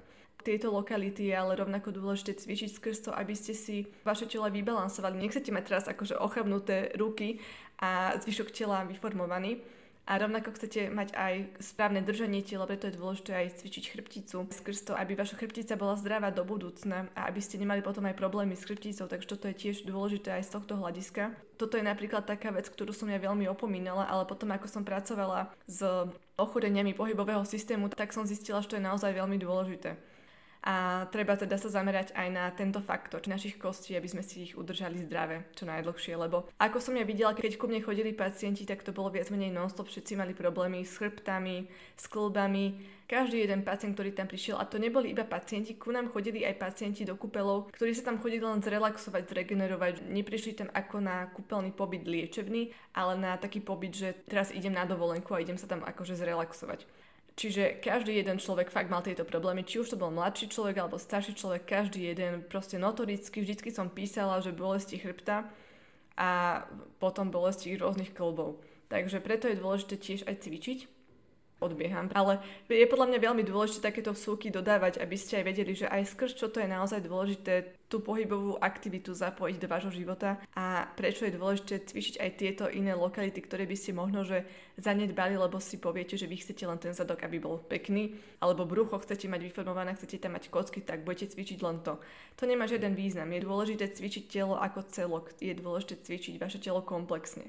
Tieto 0.44 0.70
lokality 0.70 1.32
je 1.32 1.34
ale 1.34 1.56
rovnako 1.56 1.90
dôležité 1.90 2.36
cvičiť 2.36 2.70
skrz 2.76 3.08
to, 3.08 3.10
aby 3.16 3.32
ste 3.32 3.56
si 3.56 3.88
vaše 4.04 4.28
telo 4.28 4.46
vybalansovali. 4.46 5.16
Nechcete 5.16 5.48
mať 5.50 5.64
teraz 5.66 5.84
akože 5.88 6.20
ochabnuté 6.20 6.92
ruky 7.00 7.40
a 7.80 8.14
zvyšok 8.20 8.52
tela 8.52 8.84
vyformovaný, 8.84 9.64
a 10.04 10.20
rovnako 10.20 10.52
chcete 10.52 10.92
mať 10.92 11.16
aj 11.16 11.34
správne 11.64 12.04
držanie 12.04 12.44
tela, 12.44 12.68
preto 12.68 12.92
je 12.92 13.00
dôležité 13.00 13.32
aj 13.32 13.64
cvičiť 13.64 13.84
chrbticu 13.88 14.44
skrz 14.52 14.78
to, 14.88 14.92
aby 14.92 15.16
vaša 15.16 15.40
chrbtica 15.40 15.80
bola 15.80 15.96
zdravá 15.96 16.28
do 16.28 16.44
budúcna 16.44 17.08
a 17.16 17.32
aby 17.32 17.40
ste 17.40 17.56
nemali 17.56 17.80
potom 17.80 18.04
aj 18.04 18.20
problémy 18.20 18.52
s 18.52 18.68
chrbticou, 18.68 19.08
takže 19.08 19.30
toto 19.32 19.48
je 19.48 19.56
tiež 19.56 19.88
dôležité 19.88 20.36
aj 20.36 20.44
z 20.44 20.52
tohto 20.60 20.76
hľadiska. 20.76 21.32
Toto 21.56 21.80
je 21.80 21.84
napríklad 21.86 22.28
taká 22.28 22.52
vec, 22.52 22.68
ktorú 22.68 22.92
som 22.92 23.08
ja 23.08 23.16
veľmi 23.16 23.48
opomínala, 23.48 24.04
ale 24.04 24.28
potom 24.28 24.52
ako 24.52 24.68
som 24.68 24.84
pracovala 24.84 25.48
s 25.64 25.80
ochoreniami 26.36 26.92
pohybového 26.92 27.46
systému, 27.48 27.88
tak 27.88 28.12
som 28.12 28.28
zistila, 28.28 28.60
že 28.60 28.74
to 28.74 28.76
je 28.76 28.84
naozaj 28.84 29.08
veľmi 29.08 29.40
dôležité 29.40 30.13
a 30.64 31.04
treba 31.12 31.36
teda 31.36 31.60
sa 31.60 31.68
zamerať 31.68 32.16
aj 32.16 32.28
na 32.32 32.48
tento 32.56 32.80
faktor 32.80 33.20
našich 33.28 33.60
kostí, 33.60 33.92
aby 33.92 34.08
sme 34.08 34.24
si 34.24 34.48
ich 34.48 34.56
udržali 34.56 34.96
zdravé 35.04 35.44
čo 35.52 35.68
najdlhšie, 35.68 36.16
lebo 36.16 36.48
ako 36.56 36.80
som 36.80 36.96
ja 36.96 37.04
videla, 37.04 37.36
keď 37.36 37.60
ku 37.60 37.68
mne 37.68 37.84
chodili 37.84 38.16
pacienti, 38.16 38.64
tak 38.64 38.80
to 38.80 38.96
bolo 38.96 39.12
viac 39.12 39.28
menej 39.28 39.52
non-stop, 39.52 39.92
všetci 39.92 40.16
mali 40.16 40.32
problémy 40.32 40.80
s 40.80 40.96
chrbtami, 40.96 41.68
s 42.00 42.08
klbami, 42.08 42.80
každý 43.04 43.44
jeden 43.44 43.60
pacient, 43.60 43.92
ktorý 43.92 44.16
tam 44.16 44.24
prišiel, 44.24 44.56
a 44.56 44.64
to 44.64 44.80
neboli 44.80 45.12
iba 45.12 45.28
pacienti, 45.28 45.76
ku 45.76 45.92
nám 45.92 46.08
chodili 46.08 46.40
aj 46.48 46.56
pacienti 46.56 47.04
do 47.04 47.20
kúpelov, 47.20 47.68
ktorí 47.76 47.92
sa 47.92 48.08
tam 48.08 48.16
chodili 48.16 48.40
len 48.40 48.64
zrelaxovať, 48.64 49.28
zregenerovať, 49.28 50.08
neprišli 50.08 50.56
tam 50.56 50.72
ako 50.72 50.96
na 51.04 51.28
kúpeľný 51.28 51.76
pobyt 51.76 52.08
liečebný, 52.08 52.72
ale 52.96 53.12
na 53.20 53.36
taký 53.36 53.60
pobyt, 53.60 53.92
že 53.92 54.16
teraz 54.24 54.48
idem 54.48 54.72
na 54.72 54.88
dovolenku 54.88 55.36
a 55.36 55.44
idem 55.44 55.60
sa 55.60 55.68
tam 55.68 55.84
akože 55.84 56.16
zrelaxovať. 56.16 57.03
Čiže 57.34 57.82
každý 57.82 58.14
jeden 58.14 58.38
človek 58.38 58.70
fakt 58.70 58.86
mal 58.86 59.02
tieto 59.02 59.26
problémy, 59.26 59.66
či 59.66 59.82
už 59.82 59.90
to 59.90 59.98
bol 59.98 60.14
mladší 60.14 60.54
človek 60.54 60.78
alebo 60.78 61.02
starší 61.02 61.34
človek, 61.34 61.66
každý 61.66 62.14
jeden 62.14 62.46
proste 62.46 62.78
notoricky, 62.78 63.42
vždycky 63.42 63.74
som 63.74 63.90
písala, 63.90 64.38
že 64.38 64.54
bolesti 64.54 65.02
chrbta 65.02 65.50
a 66.14 66.62
potom 67.02 67.34
bolesti 67.34 67.74
rôznych 67.74 68.14
klbov. 68.14 68.62
Takže 68.86 69.18
preto 69.18 69.50
je 69.50 69.58
dôležité 69.58 69.98
tiež 69.98 70.20
aj 70.30 70.46
cvičiť, 70.46 70.78
odbieham. 71.64 72.12
Ale 72.12 72.38
je 72.68 72.84
podľa 72.84 73.10
mňa 73.10 73.18
veľmi 73.24 73.42
dôležité 73.48 73.90
takéto 73.90 74.12
vsúky 74.12 74.52
dodávať, 74.52 75.00
aby 75.00 75.16
ste 75.16 75.40
aj 75.40 75.44
vedeli, 75.48 75.72
že 75.72 75.88
aj 75.88 76.12
skrz 76.12 76.36
čo 76.36 76.52
to 76.52 76.60
je 76.60 76.68
naozaj 76.68 77.00
dôležité 77.00 77.80
tú 77.88 78.02
pohybovú 78.02 78.58
aktivitu 78.58 79.14
zapojiť 79.14 79.56
do 79.60 79.70
vášho 79.70 79.92
života 79.94 80.40
a 80.56 80.88
prečo 80.98 81.24
je 81.24 81.36
dôležité 81.36 81.84
cvičiť 81.84 82.18
aj 82.18 82.30
tieto 82.34 82.64
iné 82.66 82.90
lokality, 82.90 83.38
ktoré 83.38 83.70
by 83.70 83.76
ste 83.78 83.94
možno 83.94 84.26
že 84.26 84.42
zanedbali, 84.74 85.38
lebo 85.38 85.62
si 85.62 85.78
poviete, 85.78 86.18
že 86.18 86.26
vy 86.26 86.42
chcete 86.42 86.66
len 86.66 86.80
ten 86.82 86.90
zadok, 86.90 87.22
aby 87.22 87.38
bol 87.38 87.62
pekný, 87.62 88.18
alebo 88.42 88.66
brucho 88.66 88.98
chcete 88.98 89.30
mať 89.30 89.46
vyformované, 89.46 89.94
chcete 89.94 90.18
tam 90.18 90.34
mať 90.34 90.50
kocky, 90.50 90.82
tak 90.82 91.06
budete 91.06 91.32
cvičiť 91.32 91.58
len 91.62 91.78
to. 91.86 92.02
To 92.40 92.44
nemá 92.50 92.66
žiaden 92.66 92.98
význam. 92.98 93.30
Je 93.30 93.46
dôležité 93.46 93.86
cvičiť 93.86 94.26
telo 94.26 94.58
ako 94.58 94.90
celok. 94.90 95.30
Je 95.38 95.54
dôležité 95.54 96.02
cvičiť 96.02 96.34
vaše 96.42 96.58
telo 96.58 96.82
komplexne. 96.82 97.46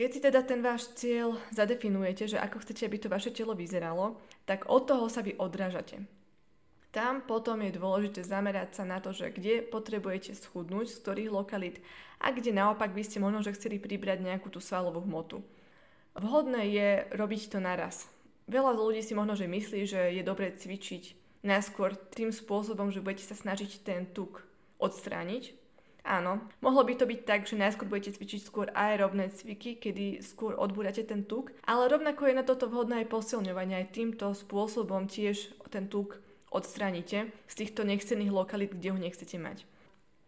Keď 0.00 0.08
si 0.16 0.20
teda 0.24 0.40
ten 0.40 0.64
váš 0.64 0.88
cieľ 0.96 1.36
zadefinujete, 1.52 2.24
že 2.24 2.40
ako 2.40 2.64
chcete, 2.64 2.88
aby 2.88 2.96
to 2.96 3.12
vaše 3.12 3.36
telo 3.36 3.52
vyzeralo, 3.52 4.16
tak 4.48 4.64
od 4.72 4.88
toho 4.88 5.12
sa 5.12 5.20
vy 5.20 5.36
odrážate. 5.36 6.00
Tam 6.88 7.20
potom 7.20 7.60
je 7.60 7.76
dôležité 7.76 8.24
zamerať 8.24 8.80
sa 8.80 8.88
na 8.88 9.04
to, 9.04 9.12
že 9.12 9.28
kde 9.28 9.60
potrebujete 9.60 10.32
schudnúť, 10.32 10.88
z 10.88 11.00
ktorých 11.04 11.36
lokalít 11.36 11.84
a 12.16 12.32
kde 12.32 12.48
naopak 12.48 12.96
by 12.96 13.04
ste 13.04 13.20
možno 13.20 13.44
že 13.44 13.52
chceli 13.52 13.76
pribrať 13.76 14.24
nejakú 14.24 14.48
tú 14.48 14.56
svalovú 14.56 15.04
hmotu. 15.04 15.44
Vhodné 16.16 16.72
je 16.72 16.88
robiť 17.12 17.52
to 17.52 17.60
naraz. 17.60 18.08
Veľa 18.48 18.72
ľudí 18.72 19.04
si 19.04 19.12
možno, 19.12 19.36
že 19.36 19.52
myslí, 19.52 19.84
že 19.84 20.16
je 20.16 20.24
dobre 20.24 20.48
cvičiť 20.48 21.12
najskôr 21.44 21.92
tým 22.16 22.32
spôsobom, 22.32 22.88
že 22.88 23.04
budete 23.04 23.28
sa 23.28 23.36
snažiť 23.36 23.84
ten 23.84 24.08
tuk 24.08 24.48
odstrániť. 24.80 25.59
Áno, 26.00 26.40
mohlo 26.64 26.80
by 26.80 26.96
to 26.96 27.04
byť 27.04 27.20
tak, 27.28 27.44
že 27.44 27.60
najskôr 27.60 27.84
budete 27.84 28.16
cvičiť 28.16 28.40
skôr 28.40 28.72
aerobné 28.72 29.28
cviky, 29.30 29.76
kedy 29.76 30.24
skôr 30.24 30.56
odbúrate 30.56 31.04
ten 31.04 31.28
tuk, 31.28 31.52
ale 31.68 31.92
rovnako 31.92 32.28
je 32.28 32.38
na 32.40 32.44
toto 32.44 32.72
vhodné 32.72 33.04
aj 33.04 33.12
posilňovanie, 33.12 33.84
aj 33.84 33.92
týmto 33.92 34.32
spôsobom 34.32 35.04
tiež 35.04 35.52
ten 35.68 35.86
tuk 35.86 36.18
odstránite 36.50 37.30
z 37.46 37.54
týchto 37.54 37.86
nechcených 37.86 38.32
lokalít, 38.32 38.74
kde 38.74 38.90
ho 38.90 38.98
nechcete 38.98 39.38
mať. 39.38 39.68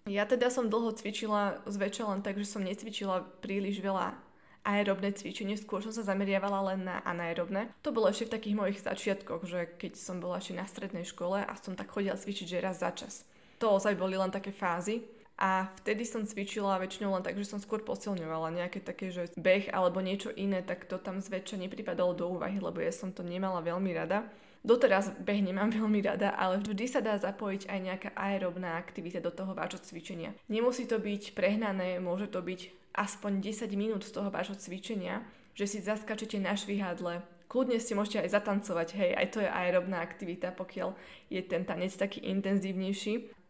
Ja 0.07 0.27
teda 0.27 0.51
som 0.51 0.67
dlho 0.67 0.95
cvičila 0.99 1.63
zväčša 1.67 2.05
len 2.11 2.21
tak, 2.27 2.35
že 2.39 2.47
som 2.47 2.67
necvičila 2.67 3.23
príliš 3.39 3.79
veľa 3.79 4.19
aerobné 4.63 5.15
cvičenie, 5.15 5.59
skôr 5.59 5.83
som 5.83 5.91
sa 5.91 6.07
zameriavala 6.07 6.75
len 6.75 6.87
na 6.87 7.03
anaerobné. 7.03 7.71
To 7.83 7.91
bolo 7.91 8.11
ešte 8.11 8.31
v 8.31 8.35
takých 8.39 8.59
mojich 8.59 8.79
začiatkoch, 8.83 9.43
že 9.47 9.67
keď 9.79 9.99
som 9.99 10.23
bola 10.23 10.39
ešte 10.39 10.55
na 10.55 10.67
strednej 10.67 11.07
škole 11.07 11.43
a 11.43 11.53
som 11.59 11.75
tak 11.75 11.91
chodila 11.91 12.19
cvičiť, 12.19 12.47
že 12.47 12.63
raz 12.63 12.79
za 12.83 12.95
čas. 12.95 13.27
To 13.59 13.79
ozaj 13.79 13.95
boli 13.95 14.19
len 14.19 14.31
také 14.31 14.51
fázy. 14.51 15.03
A 15.41 15.73
vtedy 15.83 16.05
som 16.07 16.29
cvičila 16.29 16.79
väčšinou 16.79 17.17
len 17.17 17.25
tak, 17.25 17.35
že 17.35 17.49
som 17.49 17.59
skôr 17.59 17.83
posilňovala 17.83 18.53
nejaké 18.53 18.79
také, 18.85 19.11
že 19.11 19.33
beh 19.35 19.73
alebo 19.73 19.99
niečo 19.99 20.31
iné, 20.33 20.63
tak 20.63 20.87
to 20.87 21.01
tam 21.01 21.19
zväčša 21.19 21.59
nepripadalo 21.59 22.13
do 22.15 22.31
úvahy, 22.39 22.61
lebo 22.61 22.79
ja 22.79 22.93
som 22.95 23.11
to 23.11 23.25
nemala 23.25 23.65
veľmi 23.65 23.91
rada. 23.97 24.29
Doteraz 24.63 25.11
beh 25.19 25.41
nemám 25.43 25.75
veľmi 25.79 25.99
rada, 26.05 26.31
ale 26.37 26.63
vždy 26.63 26.87
sa 26.87 27.03
dá 27.03 27.19
zapojiť 27.19 27.67
aj 27.67 27.79
nejaká 27.83 28.11
aerobná 28.15 28.79
aktivita 28.79 29.19
do 29.19 29.35
toho 29.35 29.57
vášho 29.57 29.83
cvičenia. 29.83 30.37
Nemusí 30.47 30.87
to 30.87 31.03
byť 31.03 31.35
prehnané, 31.35 31.99
môže 31.99 32.31
to 32.31 32.39
byť 32.39 32.95
aspoň 32.95 33.41
10 33.41 33.73
minút 33.75 34.05
z 34.05 34.15
toho 34.15 34.29
vášho 34.29 34.55
cvičenia, 34.55 35.25
že 35.57 35.69
si 35.69 35.79
zaskačete 35.85 36.41
na 36.41 36.57
švihadle, 36.57 37.25
kľudne 37.53 37.77
si 37.77 37.93
môžete 37.93 38.25
aj 38.25 38.33
zatancovať, 38.33 38.89
hej, 38.97 39.11
aj 39.13 39.27
to 39.29 39.39
je 39.45 39.51
aerobná 39.53 40.01
aktivita, 40.01 40.57
pokiaľ 40.57 40.97
je 41.29 41.41
ten 41.45 41.69
tanec 41.69 41.93
taký 41.93 42.25
intenzívnejší. 42.25 43.42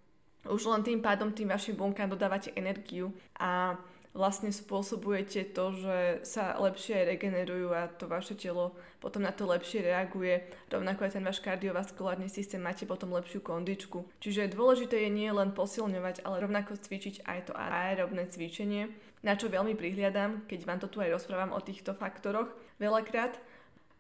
Už 0.47 0.67
len 0.67 0.83
tým 0.83 0.99
pádom 0.99 1.31
tým 1.31 1.51
vašim 1.55 1.79
bunkám 1.79 2.11
dodávate 2.11 2.51
energiu 2.59 3.15
a 3.39 3.79
vlastne 4.13 4.53
spôsobujete 4.53 5.57
to, 5.57 5.73
že 5.73 5.97
sa 6.29 6.53
lepšie 6.61 7.09
regenerujú 7.09 7.73
a 7.73 7.89
to 7.89 8.05
vaše 8.05 8.37
telo 8.37 8.77
potom 9.01 9.25
na 9.25 9.33
to 9.33 9.49
lepšie 9.49 9.81
reaguje. 9.89 10.45
Rovnako 10.69 11.09
aj 11.09 11.13
ten 11.17 11.25
váš 11.25 11.41
kardiovaskulárny 11.41 12.29
systém 12.29 12.61
máte 12.61 12.85
potom 12.85 13.17
lepšiu 13.17 13.41
kondičku. 13.41 14.05
Čiže 14.21 14.53
dôležité 14.53 15.09
je 15.09 15.11
nie 15.11 15.33
len 15.33 15.57
posilňovať, 15.57 16.29
ale 16.29 16.45
rovnako 16.45 16.77
cvičiť 16.77 17.25
aj 17.25 17.39
to 17.49 17.53
aerobné 17.57 18.29
cvičenie, 18.29 18.93
na 19.25 19.35
čo 19.35 19.49
veľmi 19.49 19.73
prihliadam, 19.73 20.45
keď 20.45 20.61
vám 20.69 20.79
to 20.85 20.93
tu 20.93 21.01
aj 21.01 21.17
rozprávam 21.17 21.57
o 21.57 21.65
týchto 21.65 21.97
faktoroch 21.97 22.53
veľakrát. 22.77 23.41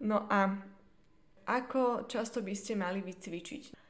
No 0.05 0.29
a 0.29 0.61
ako 1.49 2.07
často 2.07 2.45
by 2.45 2.55
ste 2.55 2.77
mali 2.77 3.01
vycvičiť? 3.01 3.82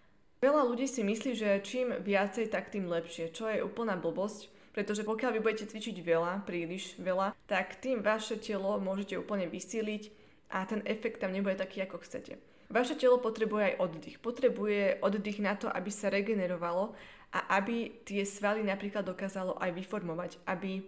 Veľa 0.43 0.67
ľudí 0.67 0.91
si 0.91 1.07
myslí, 1.07 1.39
že 1.39 1.63
čím 1.63 1.95
viacej, 2.03 2.51
tak 2.51 2.75
tým 2.75 2.91
lepšie, 2.91 3.31
čo 3.31 3.47
je 3.47 3.63
úplná 3.63 3.95
blbosť, 3.95 4.51
pretože 4.75 5.07
pokiaľ 5.07 5.39
vy 5.39 5.41
budete 5.41 5.71
cvičiť 5.71 6.03
veľa, 6.03 6.43
príliš 6.43 6.99
veľa, 6.99 7.39
tak 7.47 7.79
tým 7.79 8.03
vaše 8.03 8.35
telo 8.43 8.75
môžete 8.83 9.15
úplne 9.15 9.47
vysíliť 9.47 10.11
a 10.51 10.67
ten 10.67 10.83
efekt 10.83 11.23
tam 11.23 11.31
nebude 11.31 11.55
taký, 11.55 11.87
ako 11.87 12.03
chcete. 12.03 12.43
Vaše 12.75 12.99
telo 12.99 13.23
potrebuje 13.23 13.71
aj 13.71 13.79
oddych. 13.87 14.17
Potrebuje 14.19 14.99
oddych 14.99 15.39
na 15.39 15.55
to, 15.55 15.71
aby 15.71 15.95
sa 15.95 16.11
regenerovalo 16.11 16.91
a 17.31 17.63
aby 17.63 18.03
tie 18.03 18.27
svaly 18.27 18.67
napríklad 18.67 19.07
dokázalo 19.07 19.63
aj 19.63 19.71
vyformovať, 19.79 20.43
aby 20.51 20.83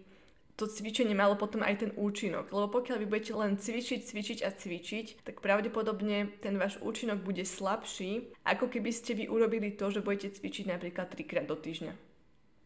to 0.54 0.70
cvičenie 0.70 1.18
malo 1.18 1.34
potom 1.34 1.66
aj 1.66 1.82
ten 1.82 1.90
účinok. 1.98 2.54
Lebo 2.54 2.70
pokiaľ 2.78 3.02
vy 3.02 3.06
budete 3.10 3.34
len 3.34 3.58
cvičiť, 3.58 4.00
cvičiť 4.06 4.38
a 4.46 4.54
cvičiť, 4.54 5.26
tak 5.26 5.42
pravdepodobne 5.42 6.30
ten 6.38 6.54
váš 6.54 6.78
účinok 6.78 7.26
bude 7.26 7.42
slabší, 7.42 8.30
ako 8.46 8.70
keby 8.70 8.90
ste 8.94 9.18
vy 9.18 9.26
urobili 9.26 9.74
to, 9.74 9.90
že 9.90 10.04
budete 10.04 10.38
cvičiť 10.38 10.70
napríklad 10.70 11.10
3 11.10 11.26
krát 11.26 11.46
do 11.50 11.58
týždňa. 11.58 11.92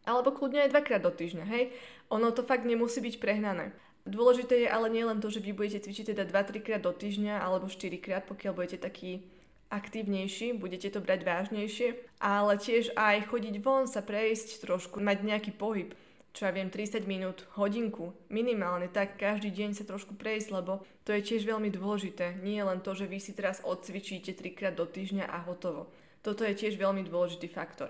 Alebo 0.05 0.33
kľudne 0.33 0.65
aj 0.65 0.73
dvakrát 0.73 1.01
do 1.01 1.11
týždňa, 1.13 1.45
hej? 1.49 1.73
Ono 2.13 2.29
to 2.29 2.45
fakt 2.45 2.65
nemusí 2.65 3.01
byť 3.01 3.15
prehnané. 3.17 3.73
Dôležité 4.09 4.65
je 4.65 4.69
ale 4.69 4.89
nielen 4.89 5.21
to, 5.21 5.29
že 5.29 5.43
vy 5.43 5.53
budete 5.53 5.85
cvičiť 5.85 6.13
teda 6.13 6.23
2-3 6.29 6.65
krát 6.65 6.81
do 6.81 6.93
týždňa 6.93 7.41
alebo 7.41 7.69
4 7.69 7.77
krát, 8.01 8.23
pokiaľ 8.25 8.53
budete 8.53 8.79
taký 8.81 9.25
aktívnejší, 9.69 10.57
budete 10.57 10.89
to 10.89 10.97
brať 10.97 11.21
vážnejšie, 11.25 11.93
ale 12.17 12.57
tiež 12.57 12.97
aj 12.97 13.29
chodiť 13.29 13.55
von, 13.61 13.85
sa 13.85 14.01
prejsť 14.01 14.65
trošku, 14.65 14.97
mať 14.97 15.21
nejaký 15.21 15.51
pohyb, 15.53 15.93
čo 16.33 16.45
ja 16.45 16.51
viem, 16.53 16.69
30 16.69 17.09
minút, 17.09 17.45
hodinku, 17.57 18.13
minimálne 18.29 18.87
tak 18.89 19.17
každý 19.17 19.49
deň 19.49 19.75
sa 19.75 19.83
trošku 19.83 20.15
prejsť, 20.15 20.49
lebo 20.53 20.85
to 21.03 21.13
je 21.15 21.25
tiež 21.25 21.45
veľmi 21.45 21.73
dôležité. 21.73 22.39
Nie 22.45 22.63
len 22.63 22.79
to, 22.85 22.93
že 22.93 23.09
vy 23.09 23.17
si 23.17 23.33
teraz 23.33 23.61
odcvičíte 23.65 24.37
3 24.37 24.57
krát 24.57 24.75
do 24.77 24.85
týždňa 24.85 25.25
a 25.25 25.41
hotovo. 25.43 25.89
Toto 26.21 26.45
je 26.45 26.53
tiež 26.53 26.77
veľmi 26.77 27.07
dôležitý 27.07 27.49
faktor 27.49 27.89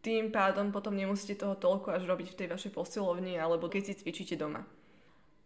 tým 0.00 0.32
pádom 0.32 0.72
potom 0.72 0.96
nemusíte 0.96 1.36
toho 1.36 1.54
toľko 1.56 1.92
až 1.92 2.08
robiť 2.08 2.32
v 2.32 2.38
tej 2.40 2.48
vašej 2.48 2.72
posilovni 2.72 3.36
alebo 3.36 3.68
keď 3.68 3.92
si 3.92 3.94
cvičíte 4.00 4.36
doma. 4.36 4.64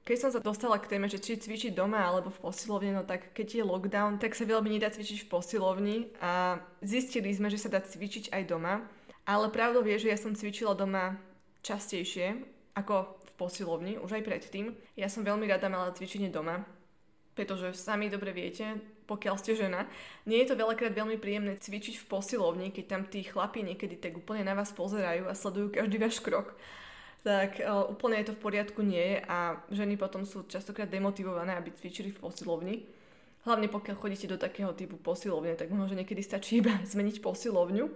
Keď 0.04 0.16
som 0.20 0.30
sa 0.30 0.38
dostala 0.38 0.76
k 0.76 0.86
téme, 0.86 1.08
že 1.08 1.16
či 1.16 1.40
cvičiť 1.40 1.72
doma 1.72 2.04
alebo 2.04 2.28
v 2.28 2.42
posilovni, 2.44 2.92
no 2.92 3.08
tak 3.08 3.32
keď 3.32 3.46
je 3.60 3.64
lockdown, 3.64 4.20
tak 4.20 4.36
sa 4.36 4.44
veľmi 4.44 4.68
nedá 4.68 4.92
cvičiť 4.92 5.24
v 5.24 5.30
posilovni 5.32 5.96
a 6.20 6.60
zistili 6.84 7.32
sme, 7.32 7.48
že 7.48 7.56
sa 7.56 7.72
dá 7.72 7.80
cvičiť 7.80 8.28
aj 8.30 8.42
doma, 8.44 8.84
ale 9.24 9.48
pravdou 9.48 9.80
je, 9.80 9.96
že 10.04 10.12
ja 10.12 10.18
som 10.20 10.36
cvičila 10.36 10.76
doma 10.76 11.16
častejšie 11.64 12.44
ako 12.76 13.16
v 13.24 13.32
posilovni, 13.40 13.92
už 13.96 14.20
aj 14.20 14.26
predtým. 14.28 14.76
Ja 14.94 15.08
som 15.08 15.24
veľmi 15.24 15.48
rada 15.48 15.72
mala 15.72 15.96
cvičenie 15.96 16.28
doma, 16.28 16.62
pretože 17.32 17.74
sami 17.74 18.12
dobre 18.12 18.30
viete, 18.30 18.78
pokiaľ 19.08 19.34
ste 19.40 19.56
žena. 19.56 19.88
Nie 20.28 20.44
je 20.44 20.52
to 20.52 20.60
veľakrát 20.60 20.92
veľmi 20.92 21.16
príjemné 21.16 21.56
cvičiť 21.56 22.04
v 22.04 22.08
posilovni, 22.08 22.68
keď 22.70 22.84
tam 22.84 23.02
tí 23.08 23.24
chlapí 23.24 23.64
niekedy 23.64 23.96
tak 23.96 24.16
úplne 24.16 24.44
na 24.44 24.54
vás 24.54 24.70
pozerajú 24.72 25.28
a 25.28 25.34
sledujú 25.36 25.74
každý 25.74 25.96
váš 25.98 26.20
krok. 26.20 26.56
Tak 27.24 27.56
uh, 27.64 27.88
úplne 27.88 28.20
je 28.20 28.28
to 28.28 28.36
v 28.36 28.42
poriadku 28.44 28.80
nie 28.84 29.16
a 29.24 29.56
ženy 29.72 29.96
potom 29.96 30.28
sú 30.28 30.44
častokrát 30.44 30.88
demotivované, 30.92 31.56
aby 31.56 31.72
cvičili 31.72 32.12
v 32.12 32.20
posilovni. 32.20 32.76
Hlavne 33.44 33.68
pokiaľ 33.68 33.96
chodíte 33.96 34.28
do 34.28 34.40
takého 34.40 34.72
typu 34.72 34.96
posilovne, 34.96 35.56
tak 35.56 35.68
možno, 35.72 35.96
niekedy 35.96 36.20
stačí 36.20 36.60
iba 36.60 36.80
zmeniť 36.92 37.20
posilovňu, 37.24 37.86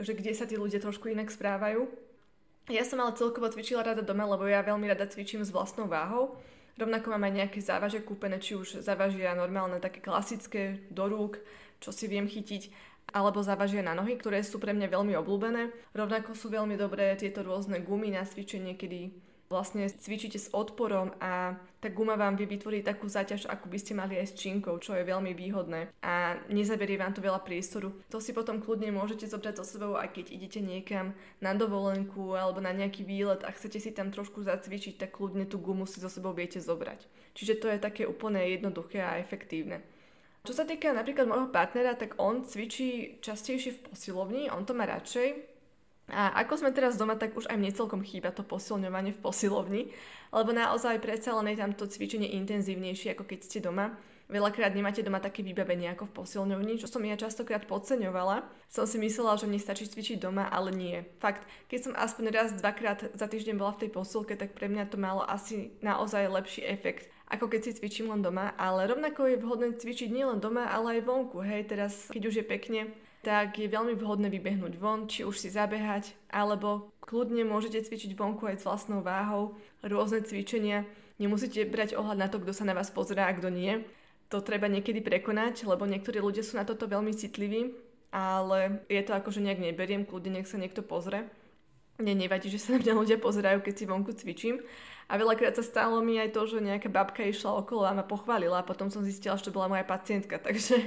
že 0.00 0.12
kde 0.12 0.32
sa 0.36 0.44
tí 0.48 0.56
ľudia 0.56 0.80
trošku 0.80 1.08
inak 1.08 1.32
správajú. 1.32 2.05
Ja 2.66 2.82
som 2.82 2.98
ale 2.98 3.14
celkovo 3.14 3.46
cvičila 3.46 3.86
rada 3.86 4.02
doma, 4.02 4.26
lebo 4.26 4.46
ja 4.46 4.62
veľmi 4.62 4.90
rada 4.90 5.06
cvičím 5.06 5.46
s 5.46 5.54
vlastnou 5.54 5.86
váhou 5.86 6.34
Rovnako 6.76 7.16
mám 7.16 7.24
aj 7.24 7.32
nejaké 7.32 7.58
závaže 7.64 8.04
kúpené, 8.04 8.36
či 8.36 8.52
už 8.52 8.84
závažia 8.84 9.32
normálne 9.32 9.80
také 9.80 10.04
klasické 10.04 10.84
do 10.92 11.08
rúk, 11.08 11.40
čo 11.80 11.88
si 11.88 12.04
viem 12.04 12.28
chytiť, 12.28 12.68
alebo 13.16 13.40
závažia 13.40 13.80
na 13.80 13.96
nohy, 13.96 14.20
ktoré 14.20 14.44
sú 14.44 14.60
pre 14.60 14.76
mňa 14.76 14.92
veľmi 14.92 15.16
obľúbené. 15.16 15.72
Rovnako 15.96 16.36
sú 16.36 16.52
veľmi 16.52 16.76
dobré 16.76 17.16
tieto 17.16 17.40
rôzne 17.40 17.80
gumy 17.80 18.12
na 18.12 18.28
cvičenie, 18.28 18.76
kedy 18.76 19.08
vlastne 19.46 19.86
cvičíte 19.86 20.38
s 20.38 20.50
odporom 20.50 21.14
a 21.22 21.54
tá 21.78 21.88
guma 21.92 22.18
vám 22.18 22.34
vie 22.34 22.50
vytvoriť 22.50 22.82
takú 22.82 23.06
záťaž, 23.06 23.46
ako 23.46 23.70
by 23.70 23.78
ste 23.78 23.92
mali 23.94 24.18
aj 24.18 24.34
s 24.34 24.38
činkou, 24.38 24.74
čo 24.82 24.98
je 24.98 25.06
veľmi 25.06 25.36
výhodné 25.38 25.94
a 26.02 26.40
nezaberie 26.50 26.98
vám 26.98 27.14
to 27.14 27.22
veľa 27.22 27.46
priestoru. 27.46 27.94
To 28.10 28.18
si 28.18 28.34
potom 28.34 28.58
kľudne 28.58 28.90
môžete 28.90 29.30
zobrať 29.30 29.62
so 29.62 29.64
sebou, 29.64 29.94
aj 29.94 30.10
keď 30.18 30.34
idete 30.34 30.58
niekam 30.58 31.14
na 31.38 31.54
dovolenku 31.54 32.34
alebo 32.34 32.58
na 32.58 32.74
nejaký 32.74 33.06
výlet 33.06 33.46
a 33.46 33.54
chcete 33.54 33.78
si 33.78 33.94
tam 33.94 34.10
trošku 34.10 34.42
zacvičiť, 34.42 34.98
tak 34.98 35.14
kľudne 35.14 35.46
tú 35.46 35.62
gumu 35.62 35.86
si 35.86 36.02
so 36.02 36.10
sebou 36.10 36.34
viete 36.34 36.58
zobrať. 36.58 37.06
Čiže 37.38 37.54
to 37.62 37.66
je 37.70 37.78
také 37.78 38.02
úplne 38.08 38.42
jednoduché 38.42 39.04
a 39.04 39.22
efektívne. 39.22 39.84
Čo 40.46 40.62
sa 40.62 40.64
týka 40.66 40.94
napríklad 40.94 41.26
môjho 41.26 41.50
partnera, 41.50 41.98
tak 41.98 42.22
on 42.22 42.46
cvičí 42.46 43.18
častejšie 43.18 43.70
v 43.74 43.84
posilovni, 43.90 44.42
on 44.46 44.62
to 44.62 44.78
má 44.78 44.86
radšej, 44.86 45.55
a 46.06 46.38
ako 46.46 46.62
sme 46.62 46.70
teraz 46.70 46.94
doma, 46.94 47.18
tak 47.18 47.34
už 47.34 47.50
aj 47.50 47.58
mne 47.58 47.74
celkom 47.74 47.98
chýba 48.06 48.30
to 48.30 48.46
posilňovanie 48.46 49.10
v 49.10 49.22
posilovni, 49.22 49.82
lebo 50.30 50.54
naozaj 50.54 51.02
predsa 51.02 51.34
len 51.34 51.50
je 51.50 51.58
tam 51.58 51.74
to 51.74 51.90
cvičenie 51.90 52.30
intenzívnejšie, 52.38 53.18
ako 53.18 53.26
keď 53.26 53.38
ste 53.42 53.58
doma. 53.58 53.98
Veľakrát 54.26 54.74
nemáte 54.74 55.06
doma 55.06 55.22
také 55.22 55.46
vybavenie 55.46 55.86
ako 55.94 56.10
v 56.10 56.16
posilňovni, 56.22 56.82
čo 56.82 56.90
som 56.90 56.98
ja 57.06 57.14
častokrát 57.14 57.62
podceňovala. 57.62 58.42
Som 58.66 58.86
si 58.86 58.98
myslela, 58.98 59.38
že 59.38 59.46
mne 59.46 59.62
stačí 59.62 59.86
cvičiť 59.86 60.18
doma, 60.18 60.50
ale 60.50 60.74
nie. 60.74 61.06
Fakt, 61.22 61.46
keď 61.70 61.78
som 61.78 61.92
aspoň 61.94 62.24
raz, 62.34 62.50
dvakrát 62.58 63.06
za 63.14 63.26
týždeň 63.30 63.54
bola 63.54 63.78
v 63.78 63.86
tej 63.86 63.90
posilke, 63.94 64.34
tak 64.34 64.58
pre 64.58 64.66
mňa 64.66 64.90
to 64.90 64.98
malo 64.98 65.22
asi 65.22 65.74
naozaj 65.82 66.26
lepší 66.30 66.62
efekt 66.66 67.10
ako 67.26 67.50
keď 67.50 67.60
si 67.66 67.76
cvičím 67.82 68.06
len 68.06 68.22
doma, 68.22 68.54
ale 68.54 68.86
rovnako 68.86 69.26
je 69.26 69.42
vhodné 69.42 69.74
cvičiť 69.74 70.14
nielen 70.14 70.38
doma, 70.38 70.70
ale 70.70 70.98
aj 70.98 71.10
vonku. 71.10 71.42
Hej, 71.42 71.74
teraz 71.74 72.06
keď 72.14 72.22
už 72.30 72.34
je 72.38 72.46
pekne, 72.46 72.80
tak 73.26 73.58
je 73.58 73.66
veľmi 73.66 73.98
vhodné 73.98 74.30
vybehnúť 74.30 74.78
von, 74.78 75.10
či 75.10 75.26
už 75.26 75.34
si 75.34 75.50
zabehať, 75.50 76.14
alebo 76.30 76.94
kľudne 77.02 77.42
môžete 77.42 77.82
cvičiť 77.82 78.14
vonku 78.14 78.46
aj 78.46 78.62
s 78.62 78.66
vlastnou 78.70 79.02
váhou, 79.02 79.58
rôzne 79.82 80.22
cvičenia. 80.22 80.86
Nemusíte 81.18 81.66
brať 81.66 81.98
ohľad 81.98 82.22
na 82.22 82.30
to, 82.30 82.38
kto 82.38 82.54
sa 82.54 82.62
na 82.62 82.78
vás 82.78 82.94
pozerá 82.94 83.26
a 83.26 83.34
kto 83.34 83.50
nie. 83.50 83.82
To 84.30 84.38
treba 84.38 84.70
niekedy 84.70 85.02
prekonať, 85.02 85.66
lebo 85.66 85.90
niektorí 85.90 86.22
ľudia 86.22 86.46
sú 86.46 86.54
na 86.54 86.62
toto 86.62 86.86
veľmi 86.86 87.10
citliví, 87.18 87.74
ale 88.14 88.86
je 88.86 89.02
to 89.02 89.18
ako, 89.18 89.34
že 89.34 89.42
nejak 89.42 89.58
neberiem, 89.58 90.06
kľudne 90.06 90.38
nech 90.38 90.46
sa 90.46 90.62
niekto 90.62 90.86
pozrie. 90.86 91.26
Mne 91.98 92.30
nevadí, 92.30 92.46
že 92.46 92.62
sa 92.62 92.78
na 92.78 92.78
mňa 92.78 92.94
ľudia 92.94 93.18
pozerajú, 93.18 93.58
keď 93.58 93.74
si 93.74 93.90
vonku 93.90 94.14
cvičím, 94.14 94.62
A 95.10 95.18
veľakrát 95.18 95.58
sa 95.58 95.66
stalo 95.66 95.98
mi 95.98 96.22
aj 96.22 96.30
to, 96.30 96.46
že 96.46 96.62
nejaká 96.62 96.90
babka 96.94 97.26
išla 97.26 97.58
okolo 97.58 97.90
a 97.90 97.94
ma 97.94 98.06
pochválila 98.06 98.62
a 98.62 98.66
potom 98.66 98.86
som 98.86 99.02
zistila, 99.02 99.34
že 99.34 99.50
to 99.50 99.54
bola 99.54 99.66
moja 99.66 99.82
pacientka, 99.82 100.38
takže 100.46 100.78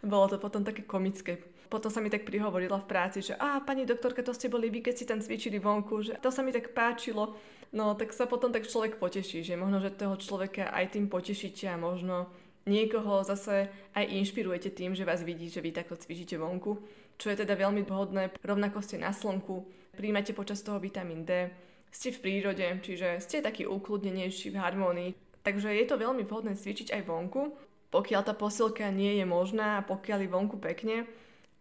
bolo 0.00 0.24
to 0.32 0.40
potom 0.40 0.64
také 0.64 0.80
komické. 0.80 1.55
Potom 1.66 1.90
sa 1.90 1.98
mi 1.98 2.06
tak 2.06 2.22
prihovorila 2.22 2.78
v 2.78 2.88
práci, 2.88 3.18
že 3.22 3.34
a 3.34 3.58
pani 3.58 3.82
doktorka, 3.82 4.22
to 4.22 4.30
ste 4.30 4.46
boli 4.46 4.70
vy, 4.70 4.86
keď 4.86 4.94
si 4.94 5.04
tam 5.04 5.18
cvičili 5.18 5.58
vonku, 5.58 6.02
že 6.02 6.14
to 6.22 6.30
sa 6.30 6.46
mi 6.46 6.54
tak 6.54 6.70
páčilo. 6.70 7.34
No 7.74 7.98
tak 7.98 8.14
sa 8.14 8.30
potom 8.30 8.54
tak 8.54 8.70
človek 8.70 9.02
poteší, 9.02 9.42
že 9.42 9.58
možno, 9.58 9.82
že 9.82 9.90
toho 9.90 10.14
človeka 10.14 10.70
aj 10.70 10.94
tým 10.94 11.10
potešíte 11.10 11.66
a 11.66 11.74
možno 11.74 12.30
niekoho 12.66 13.26
zase 13.26 13.70
aj 13.94 14.04
inšpirujete 14.06 14.70
tým, 14.74 14.94
že 14.94 15.06
vás 15.06 15.22
vidí, 15.26 15.50
že 15.50 15.62
vy 15.62 15.74
takto 15.74 15.98
cvičíte 15.98 16.38
vonku, 16.38 16.78
čo 17.18 17.30
je 17.30 17.42
teda 17.42 17.58
veľmi 17.58 17.82
vhodné. 17.86 18.34
Rovnako 18.42 18.82
ste 18.82 19.02
na 19.02 19.10
slnku, 19.10 19.66
príjmate 19.94 20.34
počas 20.34 20.62
toho 20.62 20.78
vitamín 20.78 21.26
D, 21.26 21.50
ste 21.90 22.12
v 22.12 22.22
prírode, 22.22 22.66
čiže 22.82 23.22
ste 23.22 23.40
taký 23.40 23.64
ukludnenejší 23.64 24.52
v 24.52 24.60
harmónii. 24.60 25.10
Takže 25.46 25.70
je 25.70 25.86
to 25.86 25.96
veľmi 25.96 26.26
vhodné 26.26 26.58
cvičiť 26.58 26.92
aj 26.92 27.02
vonku, 27.06 27.54
pokiaľ 27.94 28.22
tá 28.26 28.34
posilka 28.34 28.90
nie 28.90 29.16
je 29.16 29.24
možná 29.24 29.78
a 29.78 29.86
pokiaľ 29.86 30.26
je 30.26 30.34
vonku 30.34 30.56
pekne, 30.58 31.06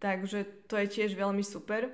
takže 0.05 0.69
to 0.69 0.77
je 0.77 0.85
tiež 0.85 1.17
veľmi 1.17 1.41
super. 1.41 1.89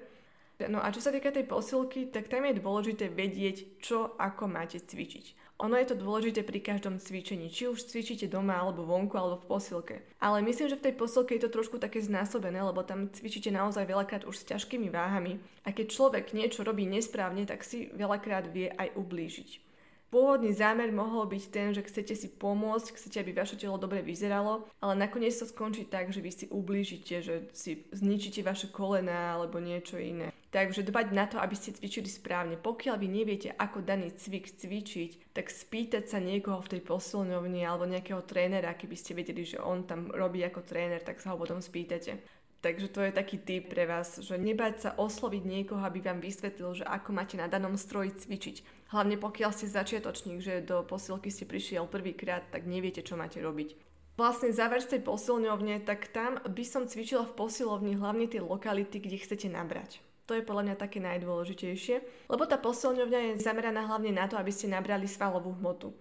No 0.68 0.84
a 0.84 0.92
čo 0.92 1.00
sa 1.00 1.16
týka 1.16 1.32
tej 1.32 1.48
posilky, 1.48 2.12
tak 2.12 2.28
tam 2.28 2.44
je 2.44 2.60
dôležité 2.60 3.08
vedieť, 3.08 3.80
čo 3.80 4.20
ako 4.20 4.52
máte 4.52 4.84
cvičiť. 4.84 5.56
Ono 5.62 5.78
je 5.78 5.94
to 5.94 5.96
dôležité 5.96 6.42
pri 6.42 6.58
každom 6.58 6.98
cvičení, 6.98 7.54
či 7.54 7.70
už 7.70 7.86
cvičíte 7.86 8.26
doma 8.26 8.58
alebo 8.58 8.82
vonku 8.82 9.14
alebo 9.14 9.38
v 9.42 9.48
posilke. 9.48 9.96
Ale 10.18 10.42
myslím, 10.42 10.74
že 10.74 10.78
v 10.78 10.90
tej 10.90 10.94
posilke 10.98 11.38
je 11.38 11.46
to 11.46 11.54
trošku 11.54 11.78
také 11.78 12.02
znásobené, 12.02 12.62
lebo 12.66 12.82
tam 12.82 13.14
cvičíte 13.14 13.54
naozaj 13.54 13.86
veľakrát 13.86 14.26
už 14.26 14.42
s 14.42 14.48
ťažkými 14.50 14.90
váhami. 14.90 15.38
A 15.66 15.70
keď 15.70 15.94
človek 15.94 16.34
niečo 16.34 16.66
robí 16.66 16.90
nesprávne, 16.90 17.46
tak 17.46 17.62
si 17.62 17.94
veľakrát 17.94 18.50
vie 18.50 18.74
aj 18.74 18.98
ublížiť. 18.98 19.71
Pôvodný 20.12 20.52
zámer 20.52 20.92
mohol 20.92 21.24
byť 21.24 21.44
ten, 21.48 21.72
že 21.72 21.88
chcete 21.88 22.20
si 22.20 22.28
pomôcť, 22.28 23.00
chcete, 23.00 23.24
aby 23.24 23.32
vaše 23.32 23.56
telo 23.56 23.80
dobre 23.80 24.04
vyzeralo, 24.04 24.68
ale 24.84 25.00
nakoniec 25.00 25.32
sa 25.32 25.48
skončí 25.48 25.88
tak, 25.88 26.12
že 26.12 26.20
vy 26.20 26.32
si 26.36 26.46
ublížite, 26.52 27.24
že 27.24 27.48
si 27.56 27.88
zničíte 27.96 28.44
vaše 28.44 28.68
kolena 28.68 29.40
alebo 29.40 29.64
niečo 29.64 29.96
iné. 29.96 30.36
Takže 30.52 30.84
dbať 30.84 31.16
na 31.16 31.32
to, 31.32 31.40
aby 31.40 31.56
ste 31.56 31.72
cvičili 31.72 32.12
správne. 32.12 32.60
Pokiaľ 32.60 33.00
vy 33.00 33.08
neviete, 33.08 33.56
ako 33.56 33.88
daný 33.88 34.12
cvik 34.12 34.52
cvičiť, 34.52 35.32
tak 35.32 35.48
spýtať 35.48 36.12
sa 36.12 36.20
niekoho 36.20 36.60
v 36.60 36.76
tej 36.76 36.82
posilňovni 36.84 37.64
alebo 37.64 37.88
nejakého 37.88 38.20
trénera, 38.28 38.76
keby 38.76 39.00
ste 39.00 39.16
vedeli, 39.16 39.48
že 39.48 39.64
on 39.64 39.88
tam 39.88 40.12
robí 40.12 40.44
ako 40.44 40.60
tréner, 40.68 41.00
tak 41.00 41.24
sa 41.24 41.32
ho 41.32 41.40
potom 41.40 41.64
spýtate. 41.64 42.20
Takže 42.62 42.94
to 42.94 43.02
je 43.02 43.16
taký 43.16 43.42
tip 43.42 43.74
pre 43.74 43.90
vás, 43.90 44.22
že 44.22 44.38
nebať 44.38 44.74
sa 44.78 44.90
osloviť 44.94 45.44
niekoho, 45.48 45.82
aby 45.82 46.04
vám 46.04 46.22
vysvetlil, 46.22 46.84
že 46.84 46.86
ako 46.86 47.10
máte 47.10 47.34
na 47.34 47.50
danom 47.50 47.74
stroji 47.74 48.14
cvičiť. 48.14 48.81
Hlavne 48.92 49.16
pokiaľ 49.16 49.56
ste 49.56 49.72
začiatočník, 49.72 50.44
že 50.44 50.68
do 50.68 50.84
posilky 50.84 51.32
ste 51.32 51.48
prišiel 51.48 51.88
prvýkrát, 51.88 52.44
tak 52.52 52.68
neviete, 52.68 53.00
čo 53.00 53.16
máte 53.16 53.40
robiť. 53.40 53.80
Vlastne 54.20 54.52
záver 54.52 54.84
z 54.84 55.00
tej 55.00 55.02
posilňovne, 55.08 55.88
tak 55.88 56.12
tam 56.12 56.44
by 56.44 56.64
som 56.68 56.84
cvičila 56.84 57.24
v 57.24 57.34
posilovni 57.40 57.96
hlavne 57.96 58.28
tie 58.28 58.44
lokality, 58.44 59.00
kde 59.00 59.24
chcete 59.24 59.48
nabrať. 59.48 60.04
To 60.28 60.36
je 60.36 60.44
podľa 60.44 60.64
mňa 60.68 60.76
také 60.76 61.00
najdôležitejšie, 61.00 62.28
lebo 62.28 62.44
tá 62.44 62.60
posilňovňa 62.60 63.20
je 63.20 63.32
zameraná 63.40 63.88
hlavne 63.88 64.12
na 64.12 64.28
to, 64.28 64.36
aby 64.36 64.52
ste 64.52 64.68
nabrali 64.68 65.08
svalovú 65.08 65.56
hmotu. 65.56 65.96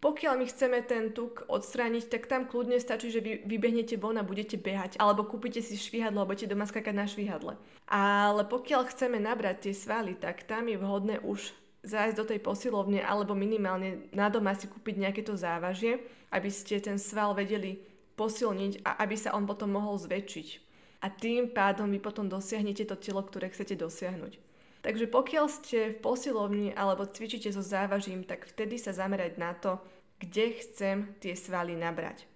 Pokiaľ 0.00 0.40
my 0.40 0.46
chceme 0.48 0.80
ten 0.80 1.12
tuk 1.12 1.44
odstrániť, 1.44 2.08
tak 2.08 2.24
tam 2.24 2.48
kľudne 2.48 2.80
stačí, 2.80 3.12
že 3.12 3.20
vy 3.20 3.44
vybehnete 3.44 4.00
von 4.00 4.16
a 4.16 4.24
budete 4.24 4.56
behať, 4.56 4.96
alebo 4.96 5.28
kúpite 5.28 5.60
si 5.60 5.76
švihadlo 5.76 6.24
a 6.24 6.28
budete 6.28 6.48
doma 6.48 6.64
skakať 6.64 6.94
na 6.96 7.04
švihadle. 7.04 7.60
Ale 7.84 8.48
pokiaľ 8.48 8.88
chceme 8.88 9.20
nabrať 9.20 9.68
tie 9.68 9.74
svaly, 9.76 10.16
tak 10.16 10.48
tam 10.48 10.72
je 10.72 10.80
vhodné 10.80 11.20
už 11.20 11.52
zájsť 11.80 12.16
do 12.16 12.24
tej 12.28 12.40
posilovne 12.44 13.00
alebo 13.00 13.32
minimálne 13.32 14.08
na 14.12 14.28
doma 14.28 14.52
si 14.52 14.68
kúpiť 14.68 15.00
nejaké 15.00 15.22
to 15.24 15.36
závažie, 15.36 16.00
aby 16.30 16.52
ste 16.52 16.80
ten 16.80 17.00
sval 17.00 17.32
vedeli 17.32 17.80
posilniť 18.20 18.84
a 18.84 19.00
aby 19.00 19.16
sa 19.16 19.32
on 19.32 19.48
potom 19.48 19.72
mohol 19.72 19.96
zväčšiť. 19.96 20.48
A 21.00 21.08
tým 21.08 21.48
pádom 21.56 21.88
vy 21.88 21.96
potom 21.96 22.28
dosiahnete 22.28 22.84
to 22.84 22.96
telo, 23.00 23.24
ktoré 23.24 23.48
chcete 23.48 23.72
dosiahnuť. 23.80 24.36
Takže 24.80 25.08
pokiaľ 25.08 25.46
ste 25.48 25.96
v 25.96 26.00
posilovni 26.04 26.72
alebo 26.76 27.08
cvičíte 27.08 27.48
so 27.52 27.64
závažím, 27.64 28.24
tak 28.24 28.44
vtedy 28.48 28.76
sa 28.76 28.92
zamerať 28.92 29.40
na 29.40 29.52
to, 29.56 29.80
kde 30.20 30.56
chcem 30.60 30.96
tie 31.20 31.32
svaly 31.32 31.76
nabrať. 31.76 32.28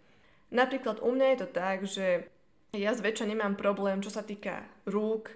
Napríklad 0.49 1.05
u 1.05 1.13
mňa 1.13 1.27
je 1.29 1.39
to 1.41 1.49
tak, 1.53 1.79
že 1.85 2.07
ja 2.73 2.97
zväčša 2.97 3.29
nemám 3.29 3.57
problém, 3.57 4.01
čo 4.01 4.09
sa 4.09 4.25
týka 4.25 4.65
rúk 4.89 5.33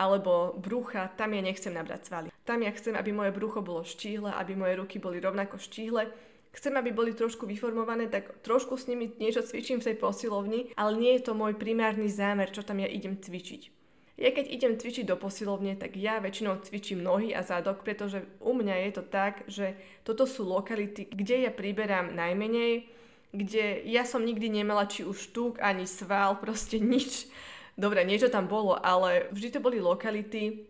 alebo 0.00 0.56
brucha, 0.56 1.12
tam 1.12 1.36
ja 1.36 1.44
nechcem 1.44 1.76
nabrať 1.76 2.08
svaly. 2.08 2.28
Tam 2.48 2.64
ja 2.64 2.72
chcem, 2.72 2.96
aby 2.96 3.12
moje 3.12 3.36
brucho 3.36 3.60
bolo 3.60 3.84
štíhle, 3.84 4.32
aby 4.32 4.56
moje 4.56 4.80
ruky 4.80 4.96
boli 4.96 5.20
rovnako 5.20 5.60
štíhle. 5.60 6.08
Chcem, 6.56 6.72
aby 6.80 6.90
boli 6.90 7.12
trošku 7.12 7.44
vyformované, 7.44 8.08
tak 8.08 8.40
trošku 8.40 8.80
s 8.80 8.88
nimi 8.88 9.12
niečo 9.20 9.44
cvičím 9.44 9.78
v 9.84 9.92
tej 9.92 9.96
posilovni, 10.00 10.72
ale 10.74 10.96
nie 10.96 11.12
je 11.20 11.28
to 11.28 11.36
môj 11.36 11.54
primárny 11.60 12.08
zámer, 12.08 12.48
čo 12.48 12.64
tam 12.64 12.80
ja 12.80 12.88
idem 12.88 13.20
cvičiť. 13.20 13.76
Ja 14.20 14.36
keď 14.36 14.52
idem 14.52 14.72
cvičiť 14.76 15.08
do 15.08 15.16
posilovne, 15.16 15.80
tak 15.80 15.96
ja 15.96 16.20
väčšinou 16.20 16.60
cvičím 16.60 17.00
nohy 17.00 17.32
a 17.32 17.40
zadok, 17.40 17.80
pretože 17.80 18.20
u 18.44 18.52
mňa 18.52 18.76
je 18.88 18.90
to 18.92 19.04
tak, 19.04 19.48
že 19.48 19.76
toto 20.04 20.28
sú 20.28 20.44
lokality, 20.44 21.08
kde 21.08 21.48
ja 21.48 21.52
priberám 21.52 22.12
najmenej, 22.12 22.84
kde 23.32 23.86
ja 23.86 24.02
som 24.04 24.20
nikdy 24.20 24.50
nemala 24.50 24.90
či 24.90 25.06
už 25.06 25.32
tuk, 25.32 25.56
ani 25.62 25.86
sval, 25.86 26.36
proste 26.44 26.76
nič. 26.76 27.32
Dobre, 27.80 28.04
niečo 28.04 28.28
tam 28.28 28.44
bolo, 28.44 28.76
ale 28.76 29.32
vždy 29.32 29.56
to 29.56 29.64
boli 29.64 29.80
lokality, 29.80 30.68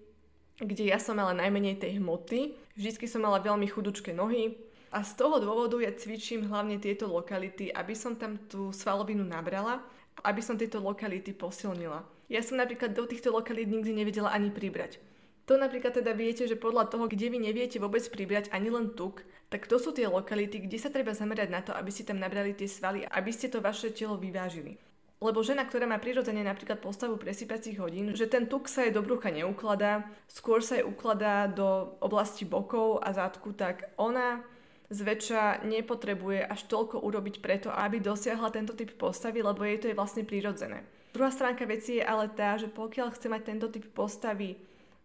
kde 0.62 0.94
ja 0.94 1.02
som 1.02 1.18
mala 1.18 1.34
najmenej 1.34 1.82
tej 1.82 1.98
hmoty. 1.98 2.54
Vždycky 2.78 3.10
som 3.10 3.26
mala 3.26 3.42
veľmi 3.42 3.66
chudučké 3.66 4.14
nohy, 4.14 4.54
a 4.90 5.06
z 5.06 5.14
toho 5.14 5.38
dôvodu 5.38 5.78
ja 5.78 5.94
cvičím 5.94 6.50
hlavne 6.50 6.82
tieto 6.82 7.06
lokality, 7.06 7.70
aby 7.70 7.94
som 7.94 8.18
tam 8.18 8.42
tú 8.50 8.74
svalovinu 8.74 9.22
nabrala, 9.22 9.86
aby 10.26 10.42
som 10.42 10.58
tieto 10.58 10.82
lokality 10.82 11.30
posilnila. 11.30 12.02
Ja 12.26 12.42
som 12.42 12.58
napríklad 12.58 12.98
do 12.98 13.06
týchto 13.06 13.30
lokalít 13.30 13.70
nikdy 13.70 13.94
nevedela 13.94 14.34
ani 14.34 14.50
pribrať. 14.50 14.98
To 15.46 15.54
napríklad 15.54 15.94
teda 15.94 16.10
viete, 16.14 16.46
že 16.46 16.58
podľa 16.58 16.90
toho, 16.90 17.06
kde 17.06 17.30
vy 17.30 17.38
neviete 17.38 17.78
vôbec 17.78 18.02
pribrať 18.06 18.50
ani 18.50 18.70
len 18.70 18.90
tuk, 18.94 19.22
tak 19.50 19.66
to 19.70 19.78
sú 19.78 19.94
tie 19.94 20.10
lokality, 20.10 20.62
kde 20.62 20.78
sa 20.78 20.90
treba 20.90 21.14
zamerať 21.14 21.48
na 21.50 21.62
to, 21.62 21.70
aby 21.74 21.90
ste 21.90 22.06
tam 22.06 22.18
nabrali 22.18 22.54
tie 22.54 22.70
svaly, 22.70 23.06
aby 23.06 23.30
ste 23.30 23.46
to 23.46 23.62
vaše 23.62 23.94
telo 23.94 24.18
vyvážili. 24.18 24.78
Lebo 25.20 25.44
žena, 25.44 25.68
ktorá 25.68 25.84
má 25.84 26.00
prirodzene 26.00 26.40
napríklad 26.40 26.80
postavu 26.80 27.20
presýpacích 27.20 27.76
hodín, 27.76 28.16
že 28.16 28.24
ten 28.24 28.48
tuk 28.48 28.72
sa 28.72 28.88
jej 28.88 28.92
do 28.92 29.04
brucha 29.04 29.28
neukladá, 29.28 30.08
skôr 30.24 30.64
sa 30.64 30.80
jej 30.80 30.84
ukladá 30.88 31.44
do 31.44 31.92
oblasti 32.00 32.48
bokov 32.48 33.04
a 33.04 33.12
zadku, 33.12 33.52
tak 33.52 33.92
ona 34.00 34.40
zväčša 34.88 35.68
nepotrebuje 35.68 36.40
až 36.48 36.60
toľko 36.66 37.04
urobiť 37.04 37.44
preto, 37.44 37.68
aby 37.68 38.00
dosiahla 38.00 38.48
tento 38.48 38.72
typ 38.72 38.96
postavy, 38.96 39.44
lebo 39.44 39.60
jej 39.60 39.78
to 39.78 39.86
je 39.92 39.98
vlastne 39.98 40.24
prirodzené. 40.24 40.88
Druhá 41.12 41.28
stránka 41.28 41.68
veci 41.68 42.00
je 42.00 42.04
ale 42.06 42.32
tá, 42.32 42.56
že 42.56 42.72
pokiaľ 42.72 43.12
chce 43.12 43.28
mať 43.28 43.42
tento 43.44 43.68
typ 43.68 43.86
postavy 43.92 44.56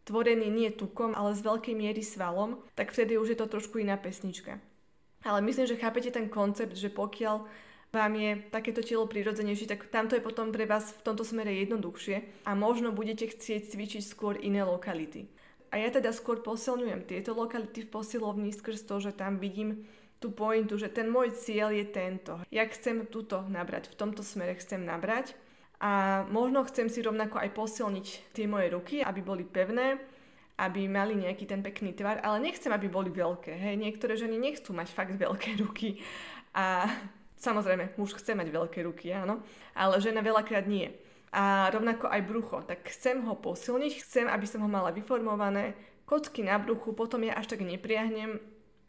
tvorený 0.06 0.48
nie 0.48 0.70
tukom, 0.72 1.12
ale 1.12 1.34
z 1.34 1.42
veľkej 1.42 1.76
miery 1.76 2.06
svalom, 2.06 2.62
tak 2.78 2.94
vtedy 2.94 3.18
už 3.18 3.34
je 3.34 3.38
to 3.42 3.50
trošku 3.50 3.82
iná 3.82 3.98
pesnička. 3.98 4.62
Ale 5.26 5.42
myslím, 5.42 5.66
že 5.66 5.82
chápete 5.82 6.14
ten 6.14 6.30
koncept, 6.30 6.78
že 6.78 6.94
pokiaľ 6.94 7.46
vám 7.96 8.20
je 8.20 8.44
takéto 8.52 8.84
telo 8.84 9.08
prirodzenejšie, 9.08 9.72
tak 9.72 9.88
tamto 9.88 10.20
je 10.20 10.22
potom 10.22 10.52
pre 10.52 10.68
vás 10.68 10.92
v 10.92 11.02
tomto 11.08 11.24
smere 11.24 11.56
jednoduchšie 11.64 12.44
a 12.44 12.52
možno 12.52 12.92
budete 12.92 13.32
chcieť 13.32 13.72
cvičiť 13.72 14.04
skôr 14.04 14.36
iné 14.36 14.68
lokality. 14.68 15.32
A 15.72 15.80
ja 15.80 15.88
teda 15.88 16.12
skôr 16.12 16.44
posilňujem 16.44 17.08
tieto 17.08 17.32
lokality 17.32 17.88
v 17.88 17.92
posilovni 17.92 18.52
skrz 18.52 18.84
to, 18.84 19.00
že 19.00 19.16
tam 19.16 19.40
vidím 19.40 19.88
tú 20.20 20.32
pointu, 20.32 20.76
že 20.76 20.92
ten 20.92 21.08
môj 21.08 21.36
cieľ 21.36 21.72
je 21.72 21.86
tento. 21.88 22.40
Ja 22.52 22.68
chcem 22.68 23.08
túto 23.08 23.44
nabrať, 23.48 23.92
v 23.92 24.00
tomto 24.00 24.24
smere 24.24 24.56
chcem 24.56 24.84
nabrať 24.84 25.36
a 25.80 26.24
možno 26.32 26.64
chcem 26.68 26.88
si 26.88 27.04
rovnako 27.04 27.40
aj 27.44 27.52
posilniť 27.52 28.08
tie 28.32 28.48
moje 28.48 28.72
ruky, 28.72 29.04
aby 29.04 29.20
boli 29.20 29.44
pevné, 29.44 30.00
aby 30.56 30.88
mali 30.88 31.20
nejaký 31.20 31.44
ten 31.44 31.60
pekný 31.60 31.92
tvar, 31.92 32.24
ale 32.24 32.40
nechcem, 32.40 32.72
aby 32.72 32.88
boli 32.88 33.12
veľké. 33.12 33.52
Hej, 33.52 33.76
niektoré 33.76 34.16
ženy 34.16 34.40
nechcú 34.40 34.72
mať 34.72 34.96
fakt 34.96 35.20
veľké 35.20 35.60
ruky 35.60 36.00
a 36.56 36.88
samozrejme, 37.38 37.96
muž 38.00 38.16
chce 38.16 38.36
mať 38.36 38.52
veľké 38.52 38.80
ruky, 38.84 39.12
áno, 39.12 39.44
ale 39.76 40.02
žena 40.02 40.24
veľakrát 40.24 40.68
nie. 40.68 40.92
A 41.36 41.68
rovnako 41.68 42.08
aj 42.08 42.22
brucho, 42.24 42.58
tak 42.64 42.88
chcem 42.88 43.20
ho 43.28 43.36
posilniť, 43.36 43.94
chcem, 44.08 44.26
aby 44.32 44.48
som 44.48 44.64
ho 44.64 44.70
mala 44.72 44.96
vyformované, 44.96 45.76
kocky 46.08 46.46
na 46.46 46.56
bruchu, 46.56 46.96
potom 46.96 47.26
ja 47.28 47.36
až 47.36 47.52
tak 47.52 47.66
nepriahnem, 47.66 48.40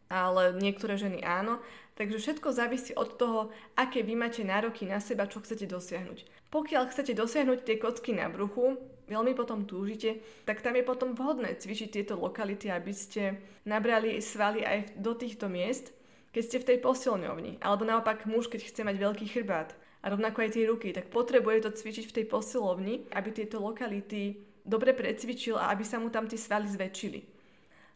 ale 0.07 0.55
niektoré 0.55 0.95
ženy 0.95 1.19
áno. 1.27 1.59
Takže 1.97 2.21
všetko 2.21 2.53
závisí 2.53 2.93
od 2.93 3.17
toho, 3.17 3.49
aké 3.73 4.05
vy 4.05 4.13
máte 4.13 4.45
nároky 4.45 4.85
na 4.85 5.01
seba, 5.01 5.25
čo 5.25 5.41
chcete 5.41 5.65
dosiahnuť. 5.65 6.47
Pokiaľ 6.53 6.93
chcete 6.93 7.17
dosiahnuť 7.17 7.59
tie 7.65 7.75
kocky 7.81 8.13
na 8.15 8.29
bruchu, 8.29 8.77
veľmi 9.09 9.33
potom 9.33 9.65
túžite, 9.65 10.21
tak 10.45 10.61
tam 10.61 10.77
je 10.77 10.85
potom 10.85 11.17
vhodné 11.17 11.57
cvičiť 11.57 11.89
tieto 11.89 12.15
lokality, 12.15 12.69
aby 12.69 12.93
ste 12.93 13.41
nabrali 13.65 14.21
svaly 14.21 14.61
aj 14.61 14.95
do 15.01 15.17
týchto 15.17 15.49
miest, 15.49 15.96
keď 16.31 16.43
ste 16.43 16.57
v 16.61 16.67
tej 16.73 16.77
posilňovni. 16.83 17.63
Alebo 17.63 17.87
naopak 17.87 18.27
muž, 18.29 18.51
keď 18.51 18.67
chce 18.67 18.81
mať 18.83 18.95
veľký 18.99 19.25
chrbát 19.31 19.73
a 20.03 20.11
rovnako 20.11 20.45
aj 20.45 20.51
tie 20.53 20.69
ruky, 20.69 20.93
tak 20.93 21.09
potrebuje 21.09 21.67
to 21.67 21.75
cvičiť 21.75 22.05
v 22.07 22.15
tej 22.21 22.25
posilovni, 22.29 23.07
aby 23.11 23.29
tieto 23.33 23.59
lokality 23.59 24.47
dobre 24.67 24.91
precvičil 24.91 25.55
a 25.55 25.71
aby 25.71 25.87
sa 25.87 25.97
mu 25.97 26.11
tam 26.11 26.27
tie 26.27 26.35
svaly 26.35 26.67
zväčšili. 26.67 27.19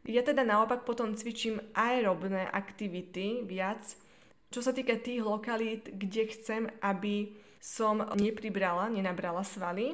Ja 0.10 0.26
teda 0.26 0.41
naopak 0.41 0.82
potom 0.82 1.13
cvičím 1.13 1.62
aerobné 1.78 2.50
aktivity 2.50 3.46
viac, 3.46 3.86
čo 4.50 4.60
sa 4.60 4.74
týka 4.74 4.98
tých 4.98 5.22
lokalít, 5.22 5.94
kde 5.94 6.26
chcem, 6.34 6.65
aby 6.82 7.38
som 7.62 8.02
nepribrala, 8.17 8.89
nenabrala 8.89 9.46
svaly. 9.46 9.94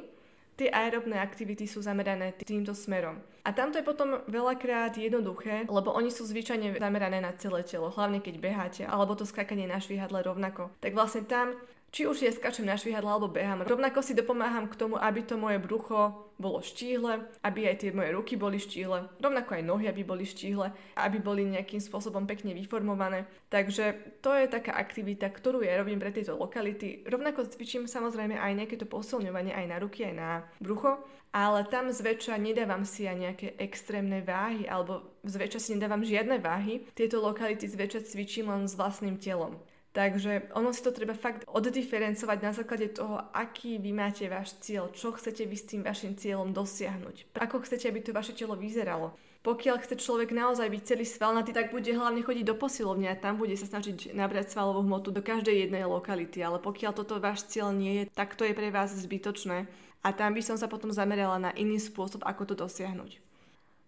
Tie 0.58 0.66
aerobné 0.74 1.22
aktivity 1.22 1.70
sú 1.70 1.78
zamerané 1.78 2.34
týmto 2.34 2.74
smerom. 2.74 3.22
A 3.46 3.54
tamto 3.54 3.78
je 3.78 3.86
potom 3.86 4.26
veľakrát 4.26 4.98
jednoduché, 4.98 5.70
lebo 5.70 5.94
oni 5.94 6.10
sú 6.10 6.26
zvyčajne 6.26 6.82
zamerané 6.82 7.22
na 7.22 7.30
celé 7.38 7.62
telo, 7.62 7.94
hlavne 7.94 8.18
keď 8.18 8.34
beháte, 8.42 8.82
alebo 8.82 9.14
to 9.14 9.22
skákanie 9.22 9.70
na 9.70 9.78
švihadle 9.78 10.18
rovnako. 10.18 10.74
Tak 10.82 10.98
vlastne 10.98 11.22
tam 11.30 11.54
či 11.88 12.04
už 12.04 12.20
ja 12.20 12.32
skačem 12.32 12.68
na 12.68 12.76
švihadle 12.76 13.08
alebo 13.08 13.32
behám, 13.32 13.64
rovnako 13.64 14.04
si 14.04 14.12
dopomáham 14.12 14.68
k 14.68 14.76
tomu, 14.76 15.00
aby 15.00 15.24
to 15.24 15.40
moje 15.40 15.56
brucho 15.56 16.28
bolo 16.38 16.62
štíhle, 16.62 17.26
aby 17.42 17.66
aj 17.66 17.82
tie 17.82 17.90
moje 17.90 18.14
ruky 18.14 18.38
boli 18.38 18.62
štíhle, 18.62 19.10
rovnako 19.18 19.58
aj 19.58 19.62
nohy, 19.66 19.90
aby 19.90 20.06
boli 20.06 20.22
štíhle, 20.22 20.70
aby 20.94 21.18
boli 21.18 21.42
nejakým 21.48 21.82
spôsobom 21.82 22.30
pekne 22.30 22.54
vyformované. 22.54 23.26
Takže 23.50 24.18
to 24.22 24.30
je 24.36 24.46
taká 24.46 24.78
aktivita, 24.78 25.26
ktorú 25.32 25.66
ja 25.66 25.74
robím 25.80 25.98
pre 25.98 26.14
tieto 26.14 26.38
lokality. 26.38 27.02
Rovnako 27.08 27.50
cvičím 27.50 27.90
samozrejme 27.90 28.38
aj 28.38 28.52
nejaké 28.54 28.76
to 28.78 28.86
posilňovanie 28.86 29.50
aj 29.50 29.66
na 29.66 29.76
ruky, 29.82 30.06
aj 30.06 30.14
na 30.14 30.30
brucho, 30.62 31.02
ale 31.34 31.66
tam 31.68 31.92
zväčša 31.92 32.40
nedávam 32.40 32.88
si 32.88 33.04
aj 33.04 33.16
nejaké 33.18 33.48
extrémne 33.60 34.24
váhy, 34.24 34.64
alebo 34.64 35.04
zväčša 35.28 35.60
si 35.60 35.70
nedávam 35.76 36.00
žiadne 36.00 36.40
váhy. 36.40 36.88
Tieto 36.96 37.20
lokality 37.20 37.68
zväčša 37.68 38.08
cvičím 38.08 38.48
len 38.48 38.64
s 38.64 38.78
vlastným 38.78 39.20
telom. 39.20 39.60
Takže 39.96 40.52
ono 40.52 40.70
si 40.70 40.84
to 40.84 40.92
treba 40.92 41.16
fakt 41.16 41.48
oddiferencovať 41.48 42.38
na 42.44 42.52
základe 42.52 42.92
toho, 42.92 43.18
aký 43.32 43.80
vy 43.80 43.90
máte 43.96 44.28
váš 44.28 44.54
cieľ, 44.60 44.92
čo 44.92 45.16
chcete 45.16 45.48
vy 45.48 45.56
s 45.56 45.64
tým 45.64 45.80
vašim 45.80 46.12
cieľom 46.12 46.52
dosiahnuť, 46.52 47.32
ako 47.34 47.64
chcete, 47.64 47.88
aby 47.88 48.04
to 48.04 48.12
vaše 48.12 48.36
telo 48.36 48.52
vyzeralo. 48.52 49.16
Pokiaľ 49.38 49.80
chce 49.80 49.96
človek 49.96 50.34
naozaj 50.34 50.68
byť 50.68 50.82
celý 50.82 51.06
svalnatý, 51.08 51.56
tak 51.56 51.72
bude 51.72 51.88
hlavne 51.88 52.20
chodiť 52.20 52.44
do 52.44 52.58
posilovne 52.58 53.08
a 53.08 53.16
tam 53.16 53.40
bude 53.40 53.56
sa 53.56 53.70
snažiť 53.70 54.12
nabrať 54.12 54.52
svalovú 54.52 54.84
hmotu 54.84 55.08
do 55.08 55.24
každej 55.24 55.66
jednej 55.66 55.88
lokality. 55.88 56.42
Ale 56.42 56.60
pokiaľ 56.60 56.92
toto 56.92 57.16
váš 57.22 57.46
cieľ 57.48 57.72
nie 57.72 58.02
je, 58.02 58.04
tak 58.12 58.34
to 58.34 58.44
je 58.44 58.52
pre 58.52 58.68
vás 58.68 58.92
zbytočné. 58.92 59.70
A 60.04 60.08
tam 60.12 60.34
by 60.34 60.42
som 60.42 60.58
sa 60.58 60.66
potom 60.66 60.90
zamerala 60.92 61.38
na 61.38 61.50
iný 61.54 61.78
spôsob, 61.80 62.26
ako 62.26 62.50
to 62.50 62.54
dosiahnuť. 62.66 63.22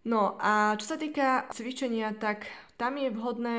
No 0.06 0.40
a 0.40 0.80
čo 0.80 0.86
sa 0.86 0.96
týka 0.96 1.44
cvičenia, 1.52 2.16
tak 2.16 2.48
tam 2.80 2.96
je 2.96 3.12
vhodné 3.12 3.56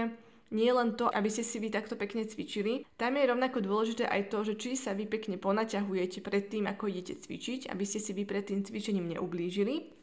nie 0.51 0.71
len 0.71 0.99
to, 0.99 1.07
aby 1.07 1.31
ste 1.31 1.47
si 1.47 1.57
vy 1.63 1.71
takto 1.71 1.95
pekne 1.95 2.27
cvičili. 2.27 2.83
Tam 2.99 3.15
je 3.15 3.23
rovnako 3.23 3.63
dôležité 3.63 4.03
aj 4.03 4.27
to, 4.27 4.43
že 4.43 4.53
či 4.59 4.75
sa 4.75 4.91
vy 4.91 5.07
pekne 5.07 5.39
ponaťahujete 5.39 6.19
pred 6.19 6.51
tým, 6.51 6.67
ako 6.67 6.91
idete 6.91 7.15
cvičiť, 7.15 7.71
aby 7.71 7.83
ste 7.87 8.03
si 8.03 8.11
vy 8.11 8.27
pred 8.27 8.43
tým 8.43 8.61
cvičením 8.61 9.15
neublížili. 9.15 10.01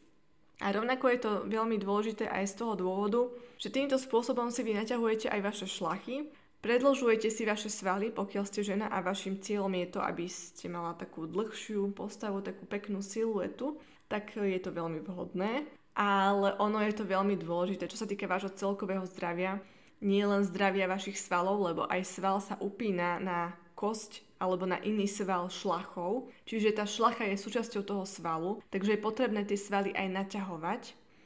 A 0.58 0.74
rovnako 0.74 1.06
je 1.12 1.18
to 1.22 1.32
veľmi 1.46 1.78
dôležité 1.78 2.26
aj 2.26 2.50
z 2.50 2.54
toho 2.58 2.74
dôvodu, 2.74 3.30
že 3.62 3.70
týmto 3.70 3.94
spôsobom 3.94 4.50
si 4.50 4.66
vy 4.66 4.74
naťahujete 4.74 5.30
aj 5.30 5.40
vaše 5.44 5.66
šlachy, 5.70 6.26
predlžujete 6.58 7.30
si 7.30 7.46
vaše 7.46 7.70
svaly, 7.70 8.10
pokiaľ 8.10 8.44
ste 8.48 8.66
žena 8.66 8.90
a 8.90 8.98
vašim 8.98 9.38
cieľom 9.38 9.70
je 9.84 9.86
to, 9.94 10.00
aby 10.02 10.26
ste 10.26 10.66
mala 10.66 10.98
takú 10.98 11.30
dlhšiu 11.30 11.94
postavu, 11.94 12.42
takú 12.42 12.66
peknú 12.66 13.04
siluetu, 13.04 13.78
tak 14.10 14.34
je 14.34 14.58
to 14.58 14.74
veľmi 14.74 15.04
vhodné. 15.06 15.70
Ale 15.94 16.54
ono 16.58 16.82
je 16.82 16.94
to 16.94 17.06
veľmi 17.06 17.38
dôležité, 17.38 17.86
čo 17.86 17.98
sa 17.98 18.06
týka 18.06 18.26
vášho 18.26 18.54
celkového 18.54 19.02
zdravia, 19.06 19.62
nie 19.98 20.22
len 20.22 20.46
zdravia 20.46 20.86
vašich 20.86 21.18
svalov, 21.18 21.62
lebo 21.62 21.82
aj 21.90 22.02
sval 22.06 22.38
sa 22.38 22.54
upína 22.58 23.18
na 23.18 23.54
kosť 23.78 24.26
alebo 24.38 24.66
na 24.66 24.78
iný 24.82 25.10
sval 25.10 25.50
šlachov, 25.50 26.30
čiže 26.46 26.74
tá 26.78 26.86
šlacha 26.86 27.26
je 27.26 27.38
súčasťou 27.38 27.82
toho 27.82 28.04
svalu, 28.06 28.62
takže 28.70 28.94
je 28.94 29.04
potrebné 29.06 29.42
tie 29.42 29.58
svaly 29.58 29.90
aj 29.94 30.08
naťahovať. 30.14 30.82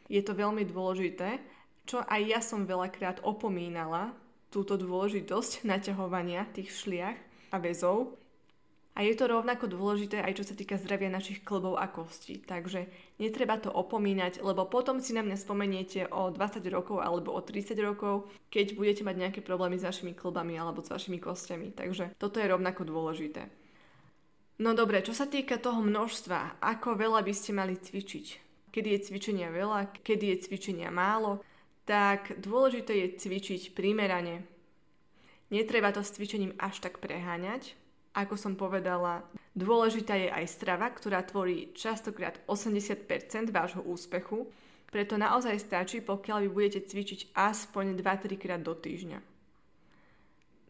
Je 0.09 0.21
to 0.25 0.33
veľmi 0.33 0.65
dôležité, 0.65 1.41
čo 1.85 2.01
aj 2.05 2.21
ja 2.25 2.41
som 2.41 2.69
veľakrát 2.69 3.21
opomínala, 3.25 4.17
túto 4.53 4.77
dôležitosť 4.77 5.65
naťahovania 5.69 6.49
tých 6.53 6.73
šliach 6.73 7.17
a 7.53 7.57
väzov, 7.61 8.17
a 8.93 9.01
je 9.01 9.17
to 9.17 9.25
rovnako 9.25 9.73
dôležité 9.73 10.21
aj 10.21 10.37
čo 10.37 10.45
sa 10.45 10.53
týka 10.53 10.77
zdravia 10.77 11.09
našich 11.09 11.41
klbov 11.41 11.81
a 11.81 11.89
kostí. 11.89 12.37
Takže 12.45 12.93
netreba 13.17 13.57
to 13.57 13.73
opomínať, 13.73 14.45
lebo 14.45 14.69
potom 14.69 15.01
si 15.01 15.17
na 15.17 15.25
mňa 15.25 15.37
spomeniete 15.41 16.13
o 16.13 16.29
20 16.29 16.61
rokov 16.69 17.01
alebo 17.01 17.33
o 17.33 17.41
30 17.41 17.73
rokov, 17.81 18.29
keď 18.53 18.77
budete 18.77 19.03
mať 19.09 19.17
nejaké 19.17 19.41
problémy 19.41 19.81
s 19.81 19.89
vašimi 19.89 20.13
klbami 20.13 20.61
alebo 20.61 20.85
s 20.85 20.93
vašimi 20.93 21.17
kostiami. 21.17 21.73
Takže 21.73 22.21
toto 22.21 22.37
je 22.37 22.53
rovnako 22.53 22.85
dôležité. 22.85 23.49
No 24.61 24.77
dobre, 24.77 25.01
čo 25.01 25.17
sa 25.17 25.25
týka 25.25 25.57
toho 25.57 25.81
množstva, 25.81 26.61
ako 26.61 26.95
veľa 27.01 27.25
by 27.25 27.33
ste 27.33 27.57
mali 27.57 27.81
cvičiť? 27.81 28.27
Kedy 28.69 28.89
je 28.93 29.05
cvičenia 29.09 29.49
veľa, 29.49 30.05
kedy 30.05 30.37
je 30.37 30.43
cvičenia 30.49 30.93
málo? 30.93 31.41
Tak 31.89 32.37
dôležité 32.45 32.93
je 32.93 33.09
cvičiť 33.17 33.73
primerane. 33.73 34.45
Netreba 35.49 35.93
to 35.93 36.05
s 36.05 36.13
cvičením 36.17 36.57
až 36.61 36.81
tak 36.81 37.01
preháňať, 37.01 37.77
ako 38.13 38.37
som 38.37 38.53
povedala, 38.57 39.25
dôležitá 39.57 40.17
je 40.21 40.29
aj 40.29 40.47
strava, 40.49 40.93
ktorá 40.93 41.25
tvorí 41.25 41.73
častokrát 41.73 42.41
80% 42.45 43.09
vášho 43.49 43.81
úspechu, 43.85 44.53
preto 44.93 45.17
naozaj 45.17 45.57
stačí, 45.57 46.05
pokiaľ 46.05 46.45
vy 46.45 46.49
budete 46.53 46.85
cvičiť 46.85 47.33
aspoň 47.33 47.97
2-3 47.97 48.37
krát 48.37 48.61
do 48.61 48.77
týždňa. 48.77 49.25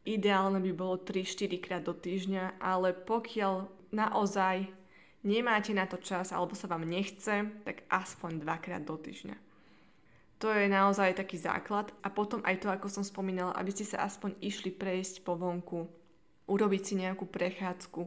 Ideálne 0.07 0.63
by 0.63 0.73
bolo 0.75 1.03
3-4 1.03 1.59
krát 1.59 1.83
do 1.83 1.95
týždňa, 1.95 2.63
ale 2.63 2.95
pokiaľ 2.95 3.67
naozaj 3.91 4.71
nemáte 5.27 5.75
na 5.75 5.87
to 5.91 5.99
čas 5.99 6.31
alebo 6.31 6.55
sa 6.55 6.71
vám 6.71 6.87
nechce, 6.87 7.51
tak 7.67 7.87
aspoň 7.91 8.43
2 8.43 8.65
krát 8.65 8.83
do 8.83 8.95
týždňa. 8.95 9.35
To 10.43 10.51
je 10.51 10.67
naozaj 10.67 11.23
taký 11.23 11.39
základ 11.39 11.95
a 12.03 12.11
potom 12.11 12.43
aj 12.43 12.67
to, 12.67 12.69
ako 12.71 12.91
som 12.91 13.07
spomínala, 13.07 13.55
aby 13.55 13.71
ste 13.71 13.87
sa 13.87 14.03
aspoň 14.03 14.39
išli 14.43 14.75
prejsť 14.75 15.23
po 15.23 15.39
vonku, 15.39 15.87
urobiť 16.47 16.83
si 16.83 16.95
nejakú 16.99 17.29
prechádzku, 17.29 18.03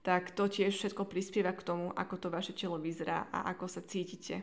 tak 0.00 0.32
to 0.32 0.48
tiež 0.48 0.72
všetko 0.72 1.04
prispieva 1.04 1.52
k 1.52 1.64
tomu, 1.64 1.92
ako 1.92 2.14
to 2.16 2.28
vaše 2.32 2.56
telo 2.56 2.80
vyzerá 2.80 3.28
a 3.28 3.52
ako 3.52 3.68
sa 3.68 3.84
cítite. 3.84 4.42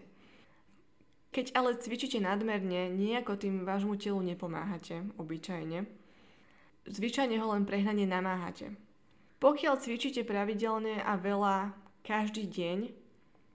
Keď 1.33 1.53
ale 1.53 1.77
cvičíte 1.77 2.21
nadmerne, 2.21 2.93
nejako 2.93 3.37
tým 3.37 3.65
vášmu 3.65 3.97
telu 3.99 4.21
nepomáhate, 4.21 5.05
obyčajne. 5.17 5.85
Zvyčajne 6.87 7.35
ho 7.41 7.47
len 7.51 7.67
prehnane 7.67 8.07
namáhate. 8.07 8.73
Pokiaľ 9.37 9.77
cvičíte 9.77 10.25
pravidelne 10.25 11.03
a 11.03 11.13
veľa 11.19 11.75
každý 12.01 12.47
deň, 12.47 12.89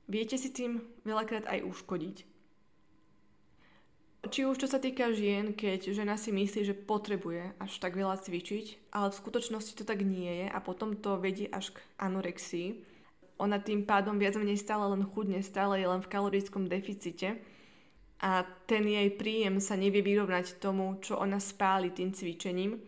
viete 0.07 0.37
si 0.39 0.53
tým 0.53 0.85
veľakrát 1.03 1.49
aj 1.49 1.65
uškodiť. 1.65 2.32
Či 4.23 4.47
už 4.47 4.55
čo 4.55 4.71
sa 4.71 4.79
týka 4.79 5.11
žien, 5.11 5.51
keď 5.51 5.91
žena 5.91 6.15
si 6.15 6.31
myslí, 6.31 6.63
že 6.63 6.79
potrebuje 6.79 7.59
až 7.59 7.73
tak 7.83 7.99
veľa 7.99 8.23
cvičiť, 8.23 8.95
ale 8.95 9.11
v 9.11 9.19
skutočnosti 9.19 9.75
to 9.75 9.83
tak 9.83 10.07
nie 10.07 10.47
je 10.47 10.47
a 10.47 10.59
potom 10.63 10.95
to 10.95 11.19
vedie 11.19 11.51
až 11.51 11.75
k 11.75 11.83
anorexii. 11.99 12.87
Ona 13.43 13.59
tým 13.59 13.83
pádom 13.83 14.23
viac 14.23 14.39
menej 14.39 14.63
stále 14.63 14.87
len 14.87 15.03
chudne, 15.03 15.43
stále 15.43 15.83
je 15.83 15.91
len 15.91 15.99
v 15.99 16.07
kalorickom 16.07 16.71
deficite 16.71 17.43
a 18.23 18.47
ten 18.71 18.87
jej 18.87 19.11
príjem 19.11 19.59
sa 19.59 19.75
nevie 19.75 20.07
vyrovnať 20.07 20.63
tomu, 20.63 21.03
čo 21.03 21.19
ona 21.19 21.43
spáli 21.43 21.91
tým 21.91 22.15
cvičením. 22.15 22.79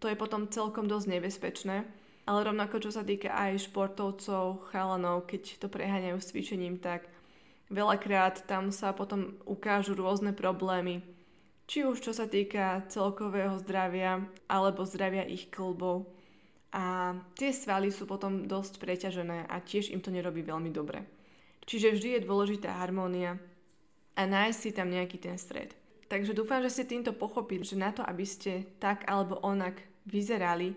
To 0.00 0.08
je 0.08 0.16
potom 0.16 0.48
celkom 0.48 0.88
dosť 0.88 1.06
nebezpečné. 1.12 1.84
Ale 2.24 2.48
rovnako 2.48 2.80
čo 2.80 2.88
sa 2.88 3.04
týka 3.04 3.36
aj 3.36 3.68
športovcov, 3.68 4.72
chalanov, 4.72 5.28
keď 5.28 5.60
to 5.60 5.68
preháňajú 5.68 6.16
s 6.16 6.32
cvičením, 6.32 6.80
tak 6.80 7.11
Veľakrát 7.72 8.44
tam 8.44 8.68
sa 8.68 8.92
potom 8.92 9.40
ukážu 9.48 9.96
rôzne 9.96 10.36
problémy, 10.36 11.00
či 11.64 11.88
už 11.88 12.04
čo 12.04 12.12
sa 12.12 12.28
týka 12.28 12.84
celkového 12.92 13.56
zdravia 13.64 14.28
alebo 14.44 14.84
zdravia 14.84 15.24
ich 15.24 15.48
klbov. 15.48 16.04
A 16.72 17.16
tie 17.32 17.48
svaly 17.48 17.88
sú 17.88 18.04
potom 18.04 18.44
dosť 18.44 18.76
preťažené 18.76 19.48
a 19.48 19.56
tiež 19.64 19.88
im 19.88 20.04
to 20.04 20.12
nerobí 20.12 20.44
veľmi 20.44 20.68
dobre. 20.68 21.00
Čiže 21.64 21.96
vždy 21.96 22.08
je 22.16 22.26
dôležitá 22.28 22.76
harmónia 22.76 23.40
a 24.16 24.22
nájsť 24.28 24.58
si 24.60 24.70
tam 24.76 24.92
nejaký 24.92 25.16
ten 25.16 25.40
stred. 25.40 25.72
Takže 26.12 26.36
dúfam, 26.36 26.60
že 26.60 26.76
ste 26.76 26.84
týmto 26.92 27.16
pochopili, 27.16 27.64
že 27.64 27.80
na 27.80 27.88
to, 27.88 28.04
aby 28.04 28.28
ste 28.28 28.68
tak 28.76 29.08
alebo 29.08 29.40
onak 29.40 29.80
vyzerali, 30.04 30.76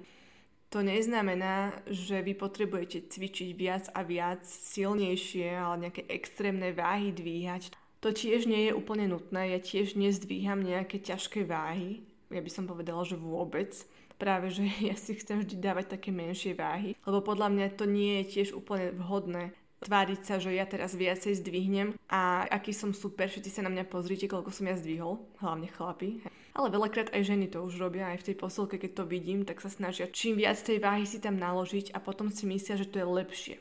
to 0.75 0.83
neznamená, 0.83 1.71
že 1.87 2.19
vy 2.19 2.35
potrebujete 2.35 3.07
cvičiť 3.07 3.55
viac 3.55 3.87
a 3.95 4.03
viac, 4.03 4.43
silnejšie, 4.43 5.55
ale 5.55 5.87
nejaké 5.87 6.03
extrémne 6.11 6.75
váhy 6.75 7.15
dvíhať. 7.15 7.71
To 8.03 8.11
tiež 8.11 8.43
nie 8.43 8.67
je 8.67 8.75
úplne 8.75 9.07
nutné, 9.07 9.55
ja 9.55 9.59
tiež 9.63 9.95
nezdvíham 9.95 10.59
nejaké 10.59 10.99
ťažké 10.99 11.47
váhy, 11.47 12.03
ja 12.27 12.43
by 12.43 12.51
som 12.51 12.67
povedala, 12.67 13.07
že 13.07 13.15
vôbec. 13.15 13.71
Práve, 14.19 14.51
že 14.51 14.67
ja 14.91 14.99
si 14.99 15.15
chcem 15.15 15.47
vždy 15.47 15.63
dávať 15.63 15.95
také 15.95 16.11
menšie 16.11 16.51
váhy, 16.51 16.99
lebo 17.07 17.23
podľa 17.23 17.55
mňa 17.55 17.79
to 17.79 17.87
nie 17.87 18.19
je 18.19 18.35
tiež 18.35 18.59
úplne 18.59 18.91
vhodné 18.99 19.55
tváriť 19.85 20.21
sa, 20.25 20.41
že 20.41 20.57
ja 20.57 20.65
teraz 20.65 20.97
viacej 20.97 21.45
zdvihnem 21.45 21.93
a 22.09 22.49
aký 22.49 22.73
som 22.73 22.97
super, 22.97 23.29
všetci 23.29 23.53
sa 23.53 23.61
na 23.61 23.69
mňa 23.69 23.85
pozrite, 23.85 24.25
koľko 24.25 24.49
som 24.49 24.65
ja 24.65 24.73
zdvihol, 24.73 25.21
hlavne 25.37 25.69
chlapi. 25.69 26.25
Ale 26.57 26.73
veľakrát 26.73 27.13
aj 27.13 27.21
ženy 27.21 27.53
to 27.53 27.61
už 27.61 27.77
robia, 27.77 28.09
aj 28.09 28.25
v 28.25 28.27
tej 28.33 28.35
posilke, 28.41 28.81
keď 28.81 28.91
to 28.97 29.03
vidím, 29.05 29.45
tak 29.45 29.61
sa 29.61 29.69
snažia 29.69 30.09
čím 30.09 30.41
viac 30.41 30.57
tej 30.57 30.81
váhy 30.81 31.05
si 31.05 31.21
tam 31.21 31.37
naložiť 31.37 31.93
a 31.93 32.01
potom 32.01 32.33
si 32.33 32.49
myslia, 32.49 32.79
že 32.79 32.89
to 32.89 32.97
je 32.97 33.05
lepšie. 33.05 33.55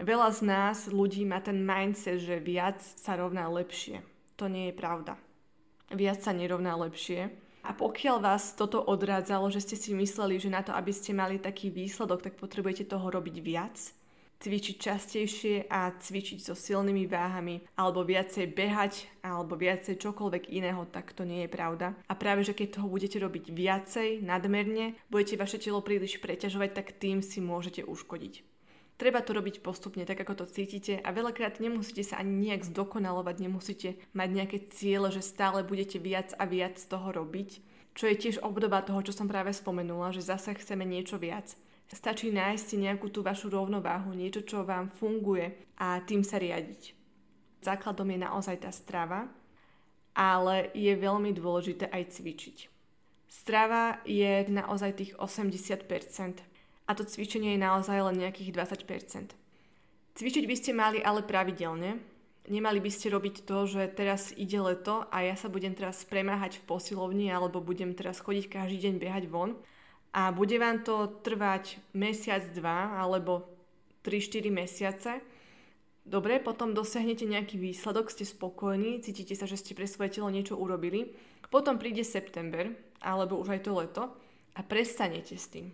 Veľa 0.00 0.28
z 0.32 0.40
nás 0.44 0.76
ľudí 0.88 1.24
má 1.28 1.38
ten 1.44 1.60
mindset, 1.60 2.20
že 2.24 2.40
viac 2.40 2.80
sa 2.80 3.16
rovná 3.16 3.46
lepšie. 3.52 4.02
To 4.40 4.48
nie 4.48 4.72
je 4.72 4.74
pravda. 4.76 5.16
viac 5.92 6.24
sa 6.24 6.32
nerovná 6.32 6.74
lepšie. 6.76 7.30
A 7.60 7.76
pokiaľ 7.76 8.24
vás 8.24 8.56
toto 8.56 8.80
odrádzalo, 8.80 9.52
že 9.52 9.60
ste 9.60 9.76
si 9.76 9.92
mysleli, 9.92 10.40
že 10.40 10.48
na 10.48 10.64
to, 10.64 10.72
aby 10.72 10.90
ste 10.96 11.12
mali 11.12 11.36
taký 11.36 11.68
výsledok, 11.68 12.24
tak 12.24 12.40
potrebujete 12.40 12.88
toho 12.88 13.12
robiť 13.12 13.36
viac, 13.44 13.76
cvičiť 14.40 14.76
častejšie 14.80 15.68
a 15.68 15.92
cvičiť 15.92 16.40
so 16.40 16.56
silnými 16.56 17.04
váhami, 17.04 17.60
alebo 17.76 18.00
viacej 18.02 18.56
behať, 18.56 19.04
alebo 19.20 19.54
viacej 19.54 20.00
čokoľvek 20.00 20.48
iného, 20.48 20.88
tak 20.88 21.12
to 21.12 21.28
nie 21.28 21.44
je 21.44 21.52
pravda. 21.52 21.92
A 22.08 22.16
práve, 22.16 22.40
že 22.40 22.56
keď 22.56 22.80
toho 22.80 22.88
budete 22.88 23.20
robiť 23.20 23.52
viacej, 23.52 24.24
nadmerne, 24.24 24.96
budete 25.12 25.36
vaše 25.36 25.60
telo 25.60 25.84
príliš 25.84 26.16
preťažovať, 26.24 26.70
tak 26.72 26.96
tým 26.96 27.20
si 27.20 27.44
môžete 27.44 27.84
uškodiť. 27.84 28.48
Treba 29.00 29.24
to 29.24 29.32
robiť 29.32 29.64
postupne, 29.64 30.04
tak 30.04 30.20
ako 30.20 30.44
to 30.44 30.52
cítite 30.52 31.00
a 31.00 31.08
veľakrát 31.08 31.56
nemusíte 31.56 32.04
sa 32.04 32.20
ani 32.20 32.52
nejak 32.52 32.68
zdokonalovať, 32.68 33.36
nemusíte 33.40 33.96
mať 34.12 34.28
nejaké 34.28 34.58
ciele, 34.76 35.08
že 35.08 35.24
stále 35.24 35.64
budete 35.64 35.96
viac 35.96 36.36
a 36.36 36.44
viac 36.44 36.76
z 36.76 36.84
toho 36.84 37.08
robiť, 37.08 37.64
čo 37.96 38.12
je 38.12 38.20
tiež 38.20 38.44
obdoba 38.44 38.84
toho, 38.84 39.00
čo 39.00 39.16
som 39.16 39.24
práve 39.24 39.56
spomenula, 39.56 40.12
že 40.12 40.20
zase 40.20 40.52
chceme 40.52 40.84
niečo 40.84 41.16
viac. 41.16 41.56
Stačí 41.90 42.30
nájsť 42.30 42.64
si 42.64 42.76
nejakú 42.78 43.10
tú 43.10 43.26
vašu 43.26 43.50
rovnováhu, 43.50 44.14
niečo, 44.14 44.46
čo 44.46 44.62
vám 44.62 44.94
funguje 44.94 45.74
a 45.74 45.98
tým 46.06 46.22
sa 46.22 46.38
riadiť. 46.38 46.94
Základom 47.66 48.06
je 48.14 48.18
naozaj 48.22 48.62
tá 48.62 48.70
strava, 48.70 49.26
ale 50.14 50.70
je 50.70 50.94
veľmi 50.94 51.34
dôležité 51.34 51.90
aj 51.90 52.14
cvičiť. 52.14 52.58
Strava 53.26 53.98
je 54.06 54.46
naozaj 54.46 55.02
tých 55.02 55.12
80%, 55.18 56.46
a 56.86 56.90
to 56.94 57.06
cvičenie 57.06 57.54
je 57.54 57.62
naozaj 57.62 57.98
len 58.02 58.22
nejakých 58.22 58.54
20%. 58.54 59.34
Cvičiť 60.18 60.44
by 60.46 60.56
ste 60.58 60.70
mali 60.74 60.98
ale 60.98 61.22
pravidelne. 61.22 62.02
Nemali 62.50 62.82
by 62.82 62.90
ste 62.90 63.14
robiť 63.14 63.46
to, 63.46 63.66
že 63.70 63.94
teraz 63.94 64.34
ide 64.34 64.58
leto 64.58 65.06
a 65.10 65.22
ja 65.22 65.38
sa 65.38 65.46
budem 65.46 65.70
teraz 65.78 66.02
premáhať 66.02 66.58
v 66.58 66.66
posilovni 66.66 67.30
alebo 67.30 67.62
budem 67.62 67.94
teraz 67.94 68.18
chodiť 68.18 68.50
každý 68.50 68.90
deň 68.90 68.94
behať 68.98 69.24
von 69.30 69.54
a 70.10 70.34
bude 70.34 70.58
vám 70.58 70.82
to 70.82 71.22
trvať 71.22 71.78
mesiac, 71.94 72.42
dva 72.50 72.98
alebo 72.98 73.46
3-4 74.02 74.50
mesiace. 74.50 75.12
Dobre, 76.02 76.42
potom 76.42 76.74
dosiahnete 76.74 77.28
nejaký 77.28 77.60
výsledok, 77.60 78.10
ste 78.10 78.26
spokojní, 78.26 79.04
cítite 79.04 79.36
sa, 79.38 79.46
že 79.46 79.60
ste 79.60 79.76
pre 79.78 79.86
svoje 79.86 80.18
telo 80.18 80.32
niečo 80.32 80.58
urobili. 80.58 81.14
Potom 81.50 81.78
príde 81.78 82.02
september, 82.02 82.70
alebo 83.02 83.38
už 83.38 83.54
aj 83.54 83.60
to 83.62 83.70
leto 83.74 84.02
a 84.54 84.60
prestanete 84.66 85.38
s 85.38 85.46
tým. 85.50 85.70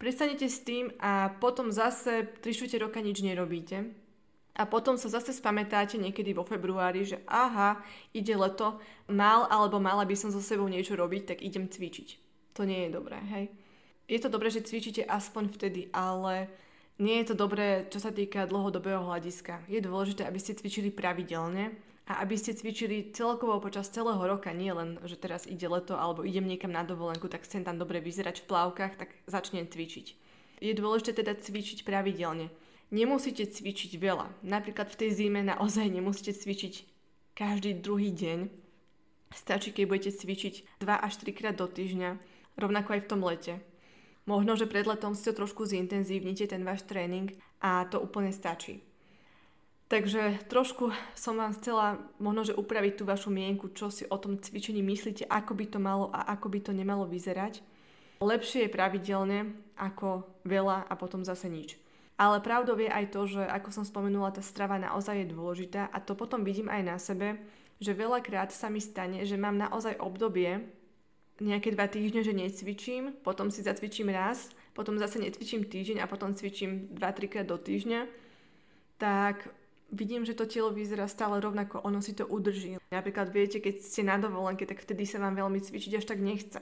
Prestanete 0.00 0.48
s 0.48 0.64
tým 0.64 0.90
a 0.98 1.28
potom 1.28 1.68
zase 1.68 2.26
3 2.40 2.80
roka 2.80 2.98
nič 3.04 3.20
nerobíte. 3.20 3.92
A 4.58 4.66
potom 4.66 4.98
sa 4.98 5.06
zase 5.06 5.30
spamätáte 5.30 5.94
niekedy 6.00 6.34
vo 6.34 6.42
februári, 6.42 7.06
že 7.06 7.22
aha, 7.30 7.78
ide 8.10 8.34
leto, 8.34 8.80
mal 9.06 9.46
alebo 9.46 9.78
mala 9.78 10.02
by 10.02 10.16
som 10.18 10.34
so 10.34 10.42
sebou 10.42 10.66
niečo 10.66 10.98
robiť, 10.98 11.22
tak 11.36 11.38
idem 11.44 11.70
cvičiť. 11.70 12.08
To 12.58 12.66
nie 12.66 12.88
je 12.88 12.90
dobré, 12.90 13.20
hej. 13.30 13.46
Je 14.10 14.18
to 14.18 14.26
dobré, 14.26 14.50
že 14.50 14.66
cvičíte 14.66 15.06
aspoň 15.06 15.54
vtedy, 15.54 15.86
ale 15.94 16.50
nie 16.98 17.22
je 17.22 17.30
to 17.30 17.38
dobré, 17.38 17.86
čo 17.86 18.02
sa 18.02 18.10
týka 18.10 18.42
dlhodobého 18.50 19.06
hľadiska. 19.06 19.62
Je 19.70 19.78
dôležité, 19.78 20.26
aby 20.26 20.42
ste 20.42 20.58
cvičili 20.58 20.90
pravidelne 20.90 21.70
a 22.10 22.18
aby 22.26 22.34
ste 22.34 22.50
cvičili 22.50 23.14
celkovo 23.14 23.62
počas 23.62 23.86
celého 23.86 24.18
roka, 24.18 24.50
nie 24.50 24.74
len, 24.74 24.98
že 25.06 25.14
teraz 25.14 25.46
ide 25.46 25.70
leto 25.70 25.94
alebo 25.94 26.26
idem 26.26 26.50
niekam 26.50 26.74
na 26.74 26.82
dovolenku, 26.82 27.30
tak 27.30 27.46
chcem 27.46 27.62
tam 27.62 27.78
dobre 27.78 28.02
vyzerať 28.02 28.42
v 28.42 28.48
plavkách, 28.50 28.98
tak 28.98 29.14
začnem 29.30 29.70
cvičiť. 29.70 30.06
Je 30.58 30.74
dôležité 30.74 31.14
teda 31.14 31.38
cvičiť 31.38 31.86
pravidelne. 31.86 32.50
Nemusíte 32.90 33.46
cvičiť 33.46 33.94
veľa. 33.94 34.42
Napríklad 34.42 34.90
v 34.90 35.06
tej 35.06 35.10
zime 35.22 35.46
naozaj 35.46 35.86
nemusíte 35.86 36.34
cvičiť 36.34 36.82
každý 37.38 37.78
druhý 37.78 38.10
deň. 38.10 38.50
Stačí, 39.30 39.70
keď 39.70 39.84
budete 39.86 40.10
cvičiť 40.10 40.82
2 40.82 40.90
až 40.90 41.12
3 41.22 41.30
krát 41.30 41.54
do 41.54 41.70
týždňa, 41.70 42.18
rovnako 42.58 42.98
aj 42.98 43.00
v 43.06 43.08
tom 43.08 43.22
lete. 43.22 43.69
Možno, 44.30 44.54
že 44.54 44.70
pred 44.70 44.86
letom 44.86 45.18
si 45.18 45.26
to 45.26 45.34
trošku 45.34 45.66
zintenzívnite, 45.66 46.46
ten 46.46 46.62
váš 46.62 46.86
tréning 46.86 47.34
a 47.58 47.82
to 47.90 47.98
úplne 47.98 48.30
stačí. 48.30 48.78
Takže 49.90 50.46
trošku 50.46 50.94
som 51.18 51.34
vám 51.34 51.50
chcela 51.58 51.98
možno, 52.22 52.46
že 52.46 52.54
upraviť 52.54 52.94
tú 52.94 53.02
vašu 53.10 53.34
mienku, 53.34 53.74
čo 53.74 53.90
si 53.90 54.06
o 54.06 54.14
tom 54.22 54.38
cvičení 54.38 54.86
myslíte, 54.86 55.26
ako 55.26 55.58
by 55.58 55.66
to 55.66 55.78
malo 55.82 56.14
a 56.14 56.30
ako 56.30 56.46
by 56.46 56.62
to 56.62 56.70
nemalo 56.70 57.10
vyzerať. 57.10 57.58
Lepšie 58.22 58.70
je 58.70 58.70
pravidelne 58.70 59.50
ako 59.74 60.22
veľa 60.46 60.86
a 60.86 60.94
potom 60.94 61.26
zase 61.26 61.50
nič. 61.50 61.74
Ale 62.14 62.38
pravdou 62.38 62.78
je 62.78 62.86
aj 62.86 63.10
to, 63.10 63.26
že 63.26 63.42
ako 63.42 63.74
som 63.74 63.82
spomenula, 63.82 64.30
tá 64.30 64.46
strava 64.46 64.78
naozaj 64.78 65.26
je 65.26 65.32
dôležitá 65.34 65.90
a 65.90 65.98
to 65.98 66.14
potom 66.14 66.46
vidím 66.46 66.70
aj 66.70 66.82
na 66.86 66.96
sebe, 67.02 67.42
že 67.82 67.90
veľakrát 67.90 68.54
sa 68.54 68.70
mi 68.70 68.78
stane, 68.78 69.26
že 69.26 69.34
mám 69.34 69.58
naozaj 69.58 69.98
obdobie, 69.98 70.70
nejaké 71.40 71.72
dva 71.72 71.88
týždne, 71.88 72.20
že 72.20 72.36
necvičím, 72.36 73.16
potom 73.24 73.48
si 73.48 73.64
zacvičím 73.64 74.12
raz, 74.12 74.52
potom 74.76 75.00
zase 75.00 75.18
necvičím 75.18 75.64
týždeň 75.64 76.04
a 76.04 76.06
potom 76.06 76.36
cvičím 76.36 76.92
2-3 76.94 77.32
krát 77.32 77.46
do 77.48 77.56
týždňa, 77.56 78.06
tak 79.00 79.48
vidím, 79.92 80.22
že 80.22 80.36
to 80.36 80.46
telo 80.46 80.70
vyzerá 80.70 81.08
stále 81.08 81.40
rovnako, 81.40 81.80
ono 81.82 81.98
si 82.04 82.14
to 82.14 82.28
udrží. 82.28 82.78
Napríklad 82.92 83.32
viete, 83.32 83.58
keď 83.58 83.80
ste 83.82 84.06
na 84.06 84.20
dovolenke, 84.20 84.68
tak 84.68 84.84
vtedy 84.84 85.08
sa 85.08 85.18
vám 85.18 85.34
veľmi 85.34 85.58
cvičiť 85.58 85.98
až 85.98 86.04
tak 86.04 86.20
nechce. 86.22 86.60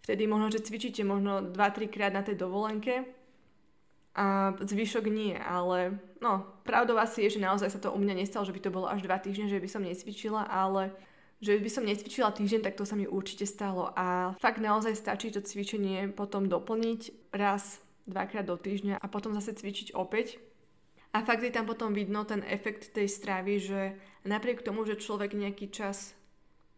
Vtedy 0.00 0.24
možno, 0.24 0.48
že 0.48 0.64
cvičíte 0.64 1.04
možno 1.04 1.52
2-3 1.52 1.92
krát 1.92 2.12
na 2.14 2.24
tej 2.24 2.40
dovolenke 2.40 3.04
a 4.16 4.56
zvyšok 4.58 5.04
nie, 5.06 5.36
ale 5.36 6.00
no, 6.18 6.42
pravdou 6.64 6.98
asi 6.98 7.28
je, 7.28 7.38
že 7.38 7.44
naozaj 7.44 7.70
sa 7.70 7.78
to 7.78 7.92
u 7.92 7.98
mňa 8.00 8.14
nestalo, 8.24 8.48
že 8.48 8.56
by 8.56 8.60
to 8.64 8.74
bolo 8.74 8.88
až 8.88 9.04
2 9.04 9.12
týždne, 9.28 9.46
že 9.52 9.60
by 9.60 9.68
som 9.68 9.84
necvičila, 9.84 10.48
ale 10.48 10.90
že 11.40 11.56
by 11.56 11.70
som 11.72 11.88
necvičila 11.88 12.30
týždeň, 12.36 12.60
tak 12.60 12.76
to 12.76 12.84
sa 12.84 12.94
mi 12.96 13.08
určite 13.08 13.48
stalo. 13.48 13.90
A 13.96 14.36
fakt 14.36 14.60
naozaj 14.60 14.92
stačí 14.96 15.32
to 15.32 15.40
cvičenie 15.40 16.12
potom 16.12 16.46
doplniť 16.46 17.32
raz, 17.32 17.80
dvakrát 18.04 18.44
do 18.44 18.60
týždňa 18.60 19.00
a 19.00 19.06
potom 19.08 19.32
zase 19.32 19.56
cvičiť 19.56 19.96
opäť 19.96 20.40
a 21.10 21.26
fakt 21.26 21.42
je 21.42 21.50
tam 21.50 21.66
potom 21.66 21.90
vidno 21.90 22.22
ten 22.22 22.46
efekt 22.46 22.94
tej 22.94 23.10
stravy, 23.10 23.58
že 23.58 23.80
napriek 24.22 24.62
tomu, 24.62 24.86
že 24.86 25.00
človek 25.00 25.34
nejaký 25.34 25.74
čas 25.74 26.14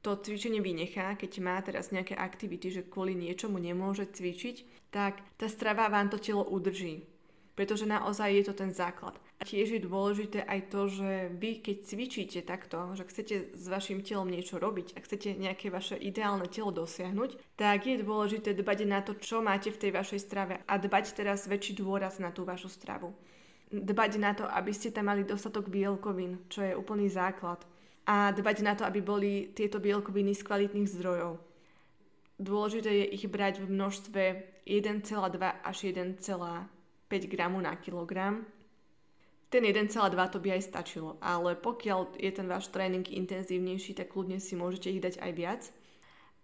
to 0.01 0.16
cvičenie 0.16 0.64
vynechá, 0.64 1.14
keď 1.14 1.31
má 1.44 1.61
teraz 1.61 1.92
nejaké 1.92 2.16
aktivity, 2.16 2.72
že 2.72 2.88
kvôli 2.88 3.12
niečomu 3.14 3.61
nemôže 3.61 4.09
cvičiť, 4.09 4.88
tak 4.90 5.20
tá 5.37 5.46
strava 5.46 5.87
vám 5.92 6.09
to 6.09 6.18
telo 6.18 6.42
udrží. 6.48 7.05
Pretože 7.53 7.85
naozaj 7.85 8.33
je 8.33 8.44
to 8.48 8.55
ten 8.57 8.72
základ. 8.72 9.20
Tiež 9.42 9.74
je 9.74 9.83
dôležité 9.83 10.46
aj 10.46 10.61
to, 10.70 10.87
že 10.87 11.35
vy 11.35 11.59
keď 11.59 11.76
cvičíte 11.83 12.40
takto, 12.46 12.94
že 12.94 13.05
chcete 13.11 13.37
s 13.59 13.64
vašim 13.66 14.00
telom 14.07 14.31
niečo 14.31 14.62
robiť 14.62 14.94
a 14.94 15.02
chcete 15.02 15.35
nejaké 15.35 15.66
vaše 15.68 15.98
ideálne 15.98 16.46
telo 16.46 16.70
dosiahnuť, 16.70 17.59
tak 17.59 17.90
je 17.90 18.02
dôležité 18.07 18.55
dbať 18.55 18.78
na 18.87 19.02
to, 19.02 19.18
čo 19.18 19.42
máte 19.42 19.74
v 19.74 19.81
tej 19.83 19.90
vašej 19.90 20.20
strave 20.22 20.55
a 20.62 20.74
dbať 20.78 21.18
teraz 21.18 21.50
väčší 21.50 21.74
dôraz 21.83 22.22
na 22.22 22.31
tú 22.31 22.46
vašu 22.46 22.70
stravu 22.70 23.11
dbať 23.72 24.12
na 24.20 24.37
to, 24.37 24.44
aby 24.44 24.68
ste 24.76 24.92
tam 24.92 25.09
mali 25.09 25.24
dostatok 25.24 25.72
bielkovín, 25.72 26.44
čo 26.52 26.61
je 26.61 26.76
úplný 26.76 27.09
základ. 27.09 27.64
A 28.05 28.28
dbať 28.37 28.57
na 28.61 28.76
to, 28.76 28.85
aby 28.85 29.00
boli 29.00 29.48
tieto 29.57 29.81
bielkoviny 29.81 30.37
z 30.37 30.44
kvalitných 30.44 30.92
zdrojov. 30.92 31.40
Dôležité 32.37 32.90
je 32.90 33.07
ich 33.16 33.24
brať 33.31 33.64
v 33.64 33.70
množstve 33.72 34.22
1,2 34.66 35.07
až 35.40 35.76
1,5 35.88 36.20
gramu 37.33 37.59
na 37.62 37.78
kilogram. 37.78 38.44
Ten 39.53 39.69
1,2 39.69 39.93
to 40.33 40.38
by 40.41 40.49
aj 40.57 40.62
stačilo, 40.65 41.21
ale 41.21 41.53
pokiaľ 41.53 42.17
je 42.17 42.33
ten 42.33 42.49
váš 42.49 42.73
tréning 42.73 43.05
intenzívnejší, 43.05 43.93
tak 44.01 44.17
kľudne 44.17 44.41
si 44.41 44.57
môžete 44.57 44.88
ich 44.88 45.05
dať 45.05 45.21
aj 45.21 45.33
viac. 45.37 45.62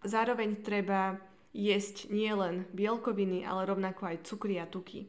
Zároveň 0.04 0.60
treba 0.60 1.16
jesť 1.56 2.12
nielen 2.12 2.68
bielkoviny, 2.76 3.48
ale 3.48 3.64
rovnako 3.64 4.12
aj 4.12 4.28
cukry 4.28 4.60
a 4.60 4.68
tuky 4.68 5.08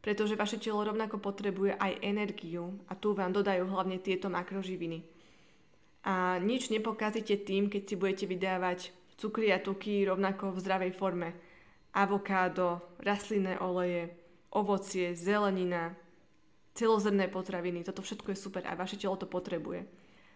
pretože 0.00 0.36
vaše 0.36 0.56
telo 0.56 0.80
rovnako 0.84 1.20
potrebuje 1.20 1.76
aj 1.76 2.00
energiu 2.00 2.80
a 2.88 2.96
tu 2.96 3.12
vám 3.12 3.36
dodajú 3.36 3.68
hlavne 3.68 4.00
tieto 4.00 4.32
makroživiny. 4.32 5.04
A 6.08 6.40
nič 6.40 6.72
nepokazíte 6.72 7.36
tým, 7.44 7.68
keď 7.68 7.82
si 7.84 7.94
budete 8.00 8.24
vydávať 8.24 8.78
cukry 9.20 9.52
a 9.52 9.60
tuky 9.60 10.08
rovnako 10.08 10.56
v 10.56 10.62
zdravej 10.64 10.92
forme. 10.96 11.36
Avokádo, 11.92 12.80
rastlinné 13.04 13.60
oleje, 13.60 14.08
ovocie, 14.56 15.12
zelenina, 15.12 15.92
celozrné 16.74 17.28
potraviny, 17.28 17.84
toto 17.86 18.02
všetko 18.02 18.32
je 18.32 18.38
super 18.38 18.62
a 18.66 18.78
vaše 18.78 18.96
telo 18.96 19.16
to 19.18 19.26
potrebuje. 19.26 19.86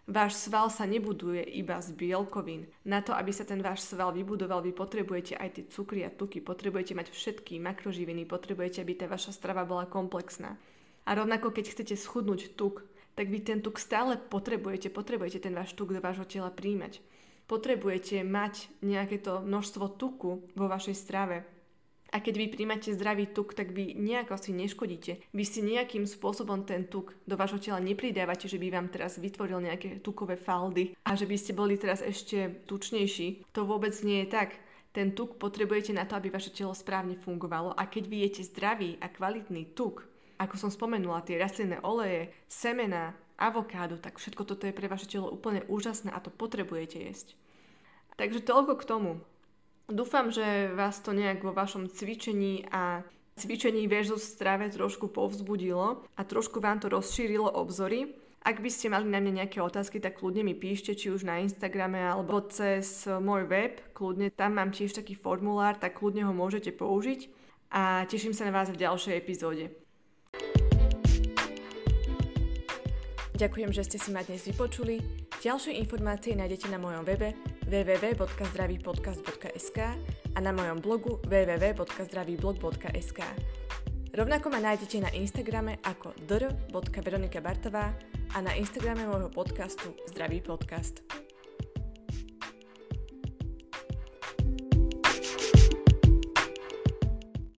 Váš 0.04 0.36
sval 0.36 0.68
sa 0.68 0.84
nebuduje 0.84 1.40
iba 1.56 1.80
z 1.80 1.96
bielkovín. 1.96 2.68
Na 2.84 3.00
to, 3.00 3.16
aby 3.16 3.32
sa 3.32 3.48
ten 3.48 3.64
váš 3.64 3.88
sval 3.88 4.12
vybudoval, 4.12 4.60
vy 4.60 4.76
potrebujete 4.76 5.32
aj 5.32 5.48
tie 5.56 5.64
cukry 5.72 6.04
a 6.04 6.12
tuky, 6.12 6.44
potrebujete 6.44 6.92
mať 6.92 7.08
všetky 7.08 7.56
makroživiny, 7.56 8.28
potrebujete, 8.28 8.84
aby 8.84 9.00
tá 9.00 9.08
vaša 9.08 9.32
strava 9.32 9.64
bola 9.64 9.88
komplexná. 9.88 10.60
A 11.08 11.10
rovnako, 11.16 11.56
keď 11.56 11.72
chcete 11.72 11.96
schudnúť 11.96 12.52
tuk, 12.52 12.84
tak 13.16 13.32
vy 13.32 13.40
ten 13.40 13.64
tuk 13.64 13.80
stále 13.80 14.20
potrebujete, 14.20 14.92
potrebujete 14.92 15.40
ten 15.40 15.56
váš 15.56 15.72
tuk 15.72 15.96
do 15.96 16.04
vášho 16.04 16.28
tela 16.28 16.52
príjmať. 16.52 17.00
Potrebujete 17.48 18.20
mať 18.28 18.68
nejaké 18.84 19.24
to 19.24 19.40
množstvo 19.40 19.96
tuku 19.96 20.44
vo 20.52 20.66
vašej 20.68 20.96
strave, 21.00 21.48
A 22.14 22.22
keď 22.22 22.35
vy 22.38 22.46
príjmate 22.46 22.94
zdravý 22.94 23.27
tuk, 23.35 23.59
tak 23.59 23.74
vy 23.74 23.98
nejako 23.98 24.38
si 24.38 24.55
neškodíte. 24.55 25.18
Vy 25.35 25.42
si 25.42 25.66
nejakým 25.66 26.07
spôsobom 26.07 26.62
ten 26.62 26.87
tuk 26.87 27.11
do 27.27 27.35
vášho 27.35 27.59
tela 27.59 27.83
nepridávate, 27.83 28.46
že 28.46 28.55
by 28.55 28.70
vám 28.70 28.87
teraz 28.87 29.18
vytvoril 29.18 29.59
nejaké 29.59 29.98
tukové 29.98 30.38
faldy 30.38 30.94
a 31.03 31.18
že 31.18 31.27
by 31.27 31.35
ste 31.35 31.59
boli 31.59 31.74
teraz 31.74 32.07
ešte 32.07 32.62
tučnejší. 32.70 33.50
To 33.50 33.66
vôbec 33.66 33.90
nie 34.07 34.22
je 34.22 34.31
tak. 34.31 34.55
Ten 34.94 35.11
tuk 35.11 35.42
potrebujete 35.42 35.90
na 35.90 36.07
to, 36.07 36.14
aby 36.14 36.31
vaše 36.31 36.55
telo 36.55 36.70
správne 36.70 37.18
fungovalo 37.18 37.74
a 37.74 37.83
keď 37.90 38.07
vy 38.07 38.16
jete 38.31 38.46
zdravý 38.46 38.94
a 39.03 39.11
kvalitný 39.11 39.74
tuk, 39.74 40.07
ako 40.38 40.55
som 40.55 40.70
spomenula, 40.70 41.27
tie 41.27 41.35
rastlinné 41.35 41.83
oleje, 41.83 42.31
semena, 42.46 43.11
avokádo, 43.35 43.98
tak 43.98 44.22
všetko 44.22 44.46
toto 44.46 44.70
je 44.70 44.77
pre 44.77 44.87
vaše 44.87 45.11
telo 45.11 45.35
úplne 45.35 45.66
úžasné 45.66 46.14
a 46.14 46.22
to 46.22 46.31
potrebujete 46.31 47.03
jesť. 47.03 47.35
Takže 48.14 48.46
toľko 48.46 48.79
k 48.79 48.87
tomu. 48.87 49.11
Dúfam, 49.84 50.32
že 50.32 50.72
vás 50.72 51.04
to 51.04 51.12
nejak 51.12 51.44
vo 51.44 51.52
vašom 51.52 51.92
cvičení 51.92 52.64
a 52.72 53.04
cvičení 53.36 53.84
versus 53.84 54.24
strave 54.24 54.72
trošku 54.72 55.12
povzbudilo 55.12 56.08
a 56.16 56.20
trošku 56.24 56.56
vám 56.56 56.80
to 56.80 56.88
rozšírilo 56.88 57.52
obzory. 57.52 58.16
Ak 58.44 58.64
by 58.64 58.70
ste 58.72 58.88
mali 58.88 59.04
na 59.04 59.20
mňa 59.20 59.44
nejaké 59.44 59.60
otázky, 59.60 60.00
tak 60.00 60.20
kľudne 60.20 60.40
mi 60.40 60.56
píšte, 60.56 60.96
či 60.96 61.12
už 61.12 61.28
na 61.28 61.40
Instagrame 61.44 62.00
alebo 62.00 62.40
cez 62.48 63.04
môj 63.04 63.44
web. 63.44 63.80
Kľudne 63.92 64.32
tam 64.32 64.56
mám 64.56 64.72
tiež 64.72 64.96
taký 64.96 65.12
formulár, 65.16 65.76
tak 65.76 66.00
kľudne 66.00 66.24
ho 66.24 66.32
môžete 66.32 66.72
použiť. 66.72 67.28
A 67.68 68.08
teším 68.08 68.32
sa 68.32 68.48
na 68.48 68.56
vás 68.56 68.72
v 68.72 68.80
ďalšej 68.80 69.16
epizóde. 69.20 69.83
Ďakujem, 73.34 73.74
že 73.74 73.82
ste 73.82 73.98
si 73.98 74.14
ma 74.14 74.22
dnes 74.22 74.46
vypočuli. 74.46 75.02
Ďalšie 75.42 75.74
informácie 75.82 76.38
nájdete 76.38 76.70
na 76.70 76.78
mojom 76.78 77.02
webe 77.02 77.34
www.zdravýpodcast.sk 77.66 79.78
a 80.34 80.38
na 80.38 80.52
mojom 80.54 80.78
blogu 80.78 81.18
www.zdravýblog.sk. 81.26 83.20
Rovnako 84.14 84.46
ma 84.54 84.62
nájdete 84.62 85.02
na 85.02 85.10
Instagrame 85.10 85.82
ako 85.82 86.14
dr.veronikabartová 86.30 87.90
a 88.30 88.38
na 88.38 88.54
Instagrame 88.54 89.10
môjho 89.10 89.34
podcastu 89.34 89.98
Zdravý 90.06 90.38
podcast. 90.38 91.02